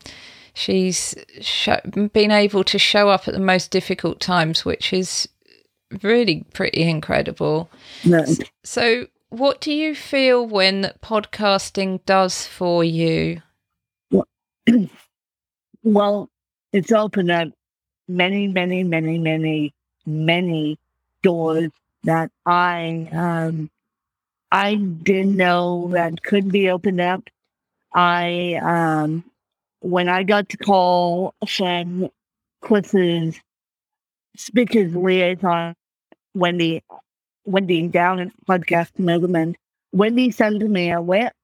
she's 0.55 1.15
sh- 1.43 1.69
been 2.15 2.31
able 2.31 2.65
to 2.65 2.79
show 2.79 3.11
up 3.11 3.29
at 3.29 3.35
the 3.35 3.41
most 3.41 3.71
difficult 3.71 4.19
times, 4.19 4.65
which 4.65 4.95
is 4.95 5.29
really 6.03 6.47
pretty 6.55 6.85
incredible. 6.85 7.69
So, 8.65 9.09
what 9.31 9.61
do 9.61 9.73
you 9.73 9.95
feel 9.95 10.47
when 10.47 10.93
podcasting 11.03 12.05
does 12.05 12.47
for 12.47 12.85
you? 12.85 13.43
Well, 15.83 16.29
it's 16.75 16.93
opened 16.93 17.31
up 17.31 17.49
many, 18.07 18.49
many, 18.49 18.85
many, 18.85 19.19
many, 19.19 19.73
many 20.05 20.79
doors 21.23 21.71
that 22.05 22.31
I 22.45 23.09
um, 23.13 23.71
I 24.53 24.75
didn't 24.75 25.37
know 25.37 25.91
that 25.93 26.23
could 26.23 26.51
be 26.51 26.71
opened 26.71 27.01
up. 27.01 27.29
I, 27.95 28.55
um, 28.63 29.25
when 29.81 30.09
I 30.09 30.23
got 30.23 30.49
to 30.51 30.57
call 30.57 31.35
from 31.49 32.09
Cliff's 32.61 33.41
speakers 34.37 34.95
liaison, 34.95 35.75
Wendy, 36.35 36.83
Wendy 37.51 37.89
down 37.89 38.21
at 38.21 38.29
Podcast 38.47 38.99
Movement, 38.99 39.57
Wendy 39.93 40.31
sent 40.31 40.63
me 40.63 40.93
a 40.93 41.01
wet, 41.01 41.35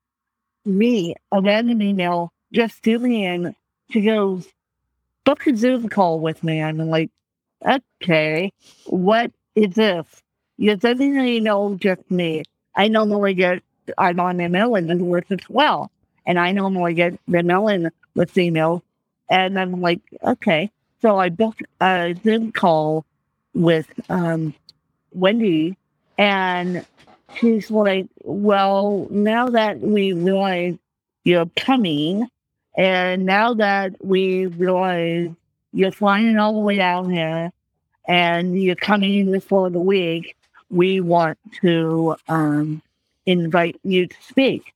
me 0.65 1.15
a 1.33 1.41
random 1.41 1.83
email 1.83 2.33
just 2.53 2.83
to 2.85 2.99
me 2.99 3.27
and 3.27 3.55
she 3.91 4.03
goes, 4.03 4.47
book 5.25 5.47
a 5.47 5.57
Zoom 5.57 5.89
call 5.89 6.21
with 6.21 6.45
me. 6.45 6.63
I'm 6.63 6.79
like, 6.79 7.11
okay, 7.67 8.53
what 8.87 9.33
is 9.55 9.75
this? 9.75 10.07
You're 10.57 10.79
sending 10.79 11.19
an 11.19 11.27
email 11.27 11.75
just 11.75 12.09
me. 12.11 12.45
I 12.77 12.89
normally 12.89 13.35
get, 13.35 13.63
I'm 13.99 14.21
on 14.21 14.39
MLN 14.39 15.11
list 15.11 15.33
as 15.33 15.51
well. 15.51 15.91
And 16.25 16.39
I 16.39 16.53
normally 16.53 16.95
get 16.95 17.19
the 17.27 17.39
MLN 17.39 17.91
with 18.15 18.35
emails. 18.35 18.83
And 19.29 19.59
I'm 19.59 19.81
like, 19.81 20.01
okay. 20.23 20.71
So 21.03 21.19
I 21.19 21.29
booked 21.29 21.63
a 21.81 22.15
Zoom 22.23 22.53
call 22.53 23.05
with 23.55 23.89
um, 24.09 24.55
Wendy, 25.13 25.77
and 26.19 26.85
she's 27.37 27.71
like, 27.71 28.07
well, 28.23 29.07
now 29.11 29.49
that 29.51 29.81
we 29.81 30.13
realize 30.13 30.77
you're 31.25 31.51
coming, 31.57 32.29
and 32.77 33.27
now 33.27 33.55
that 33.55 34.05
we 34.05 34.47
realize 34.47 35.31
you're 35.73 35.93
flying 35.93 36.39
all 36.39 36.55
the 36.55 36.61
way 36.61 36.77
down 36.77 37.11
here, 37.11 37.51
and 38.07 38.61
you're 38.63 38.77
coming 38.77 39.31
before 39.33 39.71
the 39.71 39.81
week, 39.81 40.37
we 40.71 41.01
want 41.01 41.39
to 41.61 42.17
um, 42.29 42.83
invite 43.27 43.79
you 43.83 44.07
to 44.07 44.17
speak. 44.23 44.73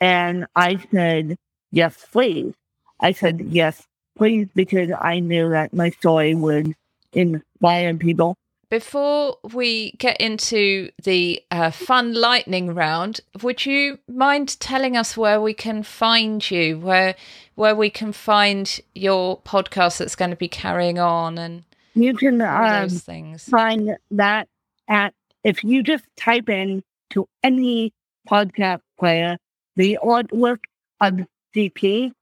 And 0.00 0.46
I 0.56 0.78
said, 0.90 1.38
yes, 1.70 2.06
please. 2.12 2.54
I 3.00 3.12
said, 3.12 3.40
yes, 3.40 3.86
please, 4.16 4.48
because 4.54 4.90
I 5.00 5.20
knew 5.20 5.50
that 5.50 5.72
my 5.72 5.90
story 5.90 6.34
would 6.34 6.74
inspire 7.12 7.94
people. 7.94 8.36
Before 8.70 9.38
we 9.52 9.92
get 9.92 10.20
into 10.20 10.90
the 11.02 11.42
uh, 11.50 11.70
fun 11.70 12.14
lightning 12.14 12.74
round, 12.74 13.20
would 13.42 13.66
you 13.66 13.98
mind 14.08 14.58
telling 14.60 14.96
us 14.96 15.16
where 15.16 15.40
we 15.40 15.54
can 15.54 15.82
find 15.82 16.50
you, 16.50 16.78
where 16.78 17.14
where 17.54 17.74
we 17.74 17.90
can 17.90 18.12
find 18.12 18.80
your 18.94 19.40
podcast 19.40 19.98
that's 19.98 20.16
going 20.16 20.30
to 20.30 20.36
be 20.36 20.48
carrying 20.48 20.98
on, 20.98 21.38
and 21.38 21.64
you 21.94 22.14
can 22.14 22.40
um, 22.40 22.88
those 22.88 23.00
things? 23.00 23.44
find 23.44 23.96
that 24.10 24.48
at 24.88 25.14
if 25.42 25.62
you 25.62 25.82
just 25.82 26.04
type 26.16 26.48
in 26.48 26.82
to 27.10 27.28
any 27.42 27.92
podcast 28.28 28.80
player 28.98 29.36
the 29.76 29.98
artwork 30.02 30.60
of 31.00 31.20
CP, 31.54 32.12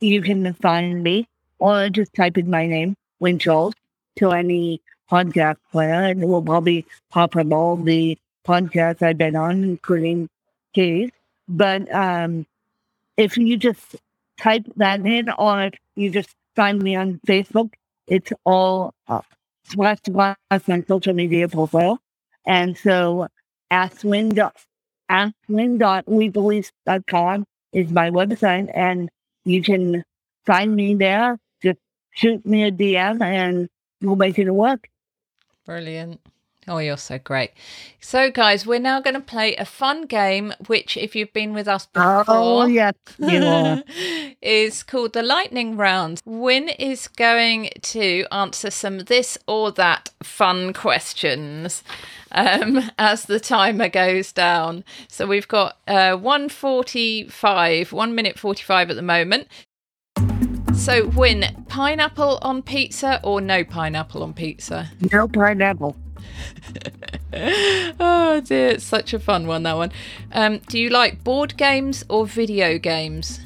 you 0.00 0.22
can 0.22 0.52
find 0.54 1.02
me, 1.02 1.28
or 1.58 1.88
just 1.88 2.14
type 2.14 2.38
in 2.38 2.50
my 2.50 2.66
name, 2.66 2.96
Win 3.18 3.38
Charles, 3.38 3.74
to 4.16 4.30
any 4.30 4.80
podcast 5.10 5.56
player, 5.70 6.04
and 6.04 6.22
it 6.22 6.26
will 6.26 6.42
probably 6.42 6.86
pop 7.10 7.36
up 7.36 7.52
all 7.52 7.76
the 7.76 8.18
podcasts 8.46 9.02
I've 9.02 9.18
been 9.18 9.36
on, 9.36 9.62
including 9.64 10.28
his. 10.72 11.10
But 11.48 11.92
um, 11.94 12.46
if 13.16 13.36
you 13.36 13.56
just 13.56 13.96
type 14.38 14.66
that 14.76 15.04
in, 15.06 15.30
or 15.30 15.70
you 15.94 16.10
just 16.10 16.30
find 16.54 16.82
me 16.82 16.96
on 16.96 17.20
Facebook, 17.26 17.72
it's 18.06 18.32
all 18.44 18.94
up. 19.08 19.24
Slash 19.64 19.98
slash 20.06 20.36
my 20.68 20.84
social 20.86 21.12
media 21.12 21.48
profile. 21.48 21.98
And 22.46 22.78
so 22.78 23.26
Aswin 23.72 24.32
aswin.webelieve.com 25.10 27.44
is 27.72 27.90
my 27.90 28.10
website, 28.10 28.70
and 28.74 29.10
you 29.44 29.62
can 29.62 30.04
find 30.44 30.74
me 30.74 30.94
there. 30.94 31.38
Just 31.62 31.78
shoot 32.12 32.44
me 32.46 32.64
a 32.64 32.72
DM, 32.72 33.22
and 33.22 33.68
we'll 34.06 34.16
make 34.16 34.38
it 34.38 34.50
work. 34.50 34.88
Brilliant. 35.64 36.20
Oh, 36.68 36.78
you're 36.78 36.96
so 36.96 37.18
great. 37.18 37.52
So, 38.00 38.28
guys, 38.28 38.66
we're 38.66 38.80
now 38.80 39.00
going 39.00 39.14
to 39.14 39.20
play 39.20 39.54
a 39.54 39.64
fun 39.64 40.06
game, 40.06 40.52
which, 40.66 40.96
if 40.96 41.14
you've 41.14 41.32
been 41.32 41.54
with 41.54 41.68
us 41.68 41.86
before, 41.86 42.24
oh, 42.26 42.66
yes, 42.66 42.94
is 44.42 44.82
called 44.82 45.12
the 45.12 45.22
Lightning 45.22 45.76
Round. 45.76 46.20
Win 46.24 46.68
is 46.68 47.06
going 47.06 47.70
to 47.82 48.26
answer 48.32 48.72
some 48.72 48.98
this 48.98 49.38
or 49.46 49.70
that 49.72 50.10
fun 50.24 50.72
questions 50.72 51.84
um, 52.32 52.90
as 52.98 53.26
the 53.26 53.38
timer 53.38 53.88
goes 53.88 54.32
down. 54.32 54.82
So, 55.06 55.24
we've 55.24 55.48
got 55.48 55.78
uh, 55.86 56.16
145, 56.16 57.92
1 57.92 58.14
minute 58.14 58.40
45 58.40 58.90
at 58.90 58.96
the 58.96 59.02
moment. 59.02 59.46
So, 60.76 61.08
Win, 61.08 61.64
pineapple 61.68 62.38
on 62.42 62.62
pizza 62.62 63.20
or 63.24 63.40
no 63.40 63.64
pineapple 63.64 64.22
on 64.22 64.34
pizza? 64.34 64.90
No 65.10 65.26
pineapple. 65.26 65.96
oh 67.32 68.40
dear, 68.44 68.68
it's 68.68 68.84
such 68.84 69.12
a 69.12 69.18
fun 69.18 69.46
one, 69.46 69.64
that 69.64 69.76
one. 69.76 69.90
Um, 70.32 70.58
do 70.68 70.78
you 70.78 70.90
like 70.90 71.24
board 71.24 71.56
games 71.56 72.04
or 72.08 72.26
video 72.26 72.78
games? 72.78 73.40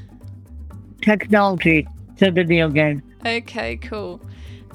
Technology. 1.01 1.88
It's 2.12 2.23
a 2.23 2.31
video 2.31 2.69
game. 2.69 3.03
Okay, 3.25 3.77
cool. 3.77 4.21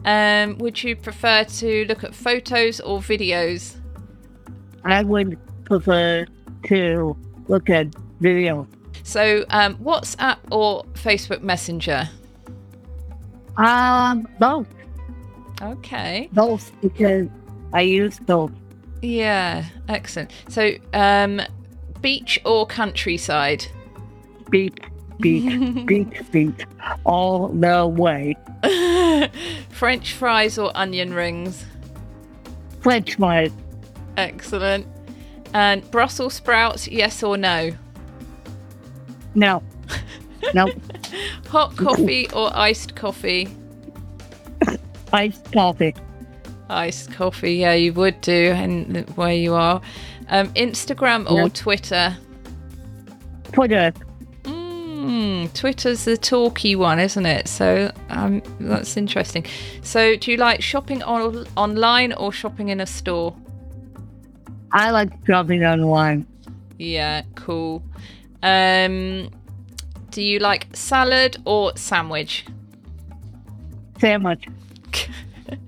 Um, 0.05 0.57
would 0.57 0.83
you 0.83 0.95
prefer 0.95 1.43
to 1.43 1.85
look 1.85 2.03
at 2.03 2.15
photos 2.15 2.79
or 2.79 2.99
videos? 2.99 3.75
I 4.83 5.03
would 5.03 5.37
prefer 5.65 6.25
to 6.67 7.17
look 7.47 7.69
at 7.69 7.87
video. 8.19 8.67
So, 9.03 9.45
um, 9.49 9.77
WhatsApp 9.77 10.37
or 10.51 10.83
Facebook 10.93 11.41
Messenger? 11.43 12.09
Um, 13.57 14.27
both. 14.39 14.67
Okay. 15.61 16.29
Both 16.33 16.71
because 16.81 17.27
I 17.73 17.81
use 17.81 18.19
both. 18.19 18.51
Yeah, 19.01 19.65
excellent. 19.87 20.31
So, 20.49 20.71
um, 20.93 21.41
beach 22.01 22.39
or 22.45 22.65
countryside? 22.65 23.65
Beach, 24.49 24.77
beach, 25.19 25.85
beach, 25.85 26.21
beach, 26.31 26.65
all 27.05 27.49
the 27.49 27.87
way. 27.87 28.35
French 29.69 30.13
fries 30.13 30.57
or 30.57 30.71
onion 30.75 31.13
rings? 31.13 31.65
French 32.81 33.15
fries. 33.15 33.51
Excellent. 34.17 34.87
And 35.53 35.89
Brussels 35.91 36.33
sprouts, 36.33 36.87
yes 36.87 37.23
or 37.23 37.37
no? 37.37 37.71
No. 39.33 39.63
No. 40.53 40.69
Hot 41.49 41.75
coffee 41.75 42.29
or 42.31 42.55
iced 42.55 42.95
coffee? 42.95 43.49
Iced 45.13 45.51
coffee. 45.51 45.93
Iced 46.69 47.11
coffee, 47.11 47.55
yeah, 47.55 47.73
you 47.73 47.93
would 47.93 48.19
do, 48.21 48.51
and 48.51 49.07
where 49.15 49.33
you 49.33 49.53
are. 49.53 49.81
Um, 50.29 50.47
Instagram 50.53 51.29
or 51.29 51.43
Yeah. 51.43 51.47
Twitter? 51.53 52.17
Twitter. 53.51 53.93
Mm, 54.43 55.53
Twitter's 55.53 56.05
the 56.05 56.17
talky 56.17 56.75
one, 56.75 56.99
isn't 56.99 57.25
it? 57.27 57.47
So 57.47 57.91
um, 58.09 58.41
that's 58.59 58.97
interesting. 58.97 59.45
So, 59.83 60.15
do 60.15 60.31
you 60.31 60.37
like 60.37 60.61
shopping 60.63 61.03
on- 61.03 61.45
online 61.55 62.13
or 62.13 62.31
shopping 62.31 62.69
in 62.69 62.81
a 62.81 62.87
store? 62.87 63.35
I 64.71 64.89
like 64.89 65.09
shopping 65.27 65.63
online. 65.63 66.25
Yeah, 66.79 67.21
cool. 67.35 67.83
Um, 68.41 69.29
do 70.15 70.23
you 70.23 70.39
like 70.39 70.65
salad 70.71 71.35
or 71.43 71.75
sandwich? 71.75 72.45
Sandwich. 73.99 74.47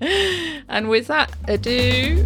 and 0.00 0.88
with 0.88 1.08
that 1.08 1.30
ado, 1.46 2.24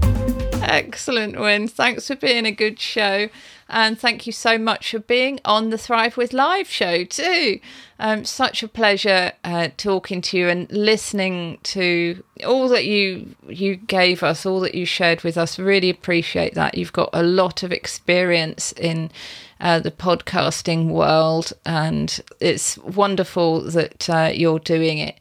excellent 0.63 1.39
win. 1.39 1.69
Thanks 1.69 2.07
for 2.07 2.17
being 2.17 2.47
a 2.47 2.53
good 2.53 2.81
show. 2.81 3.29
And 3.69 3.99
thank 3.99 4.27
you 4.27 4.33
so 4.33 4.59
much 4.59 4.91
for 4.91 4.99
being 4.99 5.41
on 5.47 5.71
the 5.71 5.79
Thrive 5.79 6.19
with 6.19 6.35
Live 6.35 6.69
show, 6.69 7.05
too. 7.05 7.59
Um, 7.99 8.25
such 8.25 8.63
a 8.63 8.69
pleasure 8.69 9.33
uh, 9.45 9.69
talking 9.79 10.21
to 10.23 10.37
you 10.37 10.49
and 10.49 10.71
listening 10.71 11.59
to 11.63 12.23
all 12.47 12.69
that 12.69 12.85
you 12.85 13.35
you 13.49 13.77
gave 13.77 14.23
us, 14.23 14.45
all 14.45 14.61
that 14.61 14.75
you 14.75 14.85
shared 14.85 15.23
with 15.23 15.39
us. 15.39 15.59
Really 15.59 15.89
appreciate 15.89 16.55
that. 16.55 16.77
You've 16.77 16.93
got 16.93 17.09
a 17.15 17.23
lot 17.23 17.63
of 17.63 17.73
experience 17.73 18.73
in 18.73 19.11
uh, 19.61 19.79
the 19.79 19.91
podcasting 19.91 20.89
world, 20.89 21.53
and 21.65 22.21
it's 22.41 22.77
wonderful 22.79 23.63
that 23.71 24.11
uh, 24.11 24.33
you're 24.35 24.59
doing 24.59 24.99
it. 24.99 25.19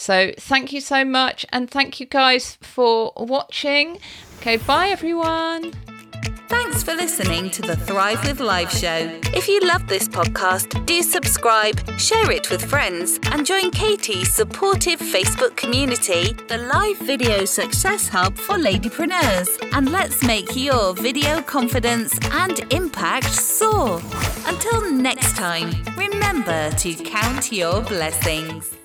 So 0.00 0.32
thank 0.38 0.72
you 0.72 0.80
so 0.80 1.04
much, 1.04 1.44
and 1.50 1.68
thank 1.68 1.98
you 1.98 2.06
guys 2.06 2.56
for 2.62 3.12
watching. 3.16 3.98
Okay, 4.38 4.56
bye 4.56 4.90
everyone. 4.90 5.72
Thanks 6.46 6.84
for 6.84 6.94
listening 6.94 7.50
to 7.50 7.62
the 7.62 7.74
Thrive 7.74 8.24
with 8.24 8.38
Live 8.38 8.70
show. 8.70 9.10
If 9.34 9.48
you 9.48 9.58
love 9.60 9.88
this 9.88 10.06
podcast, 10.06 10.86
do 10.86 11.02
subscribe, 11.02 11.76
share 11.98 12.30
it 12.30 12.48
with 12.48 12.64
friends, 12.64 13.18
and 13.32 13.44
join 13.44 13.72
Katy's 13.72 14.32
supportive 14.32 15.00
Facebook 15.00 15.56
community, 15.56 16.32
the 16.46 16.58
Live 16.58 16.98
Video 16.98 17.44
Success 17.44 18.06
Hub 18.08 18.36
for 18.38 18.54
Ladypreneurs. 18.54 19.48
And 19.72 19.90
let's 19.90 20.22
make 20.22 20.54
your 20.54 20.94
video 20.94 21.42
confidence 21.42 22.16
and 22.30 22.60
impact 22.72 23.32
soar. 23.32 24.00
Until 24.46 24.92
next 24.92 25.34
time, 25.36 25.72
remember 25.96 26.70
to 26.70 26.94
count 26.94 27.50
your 27.50 27.82
blessings. 27.82 28.78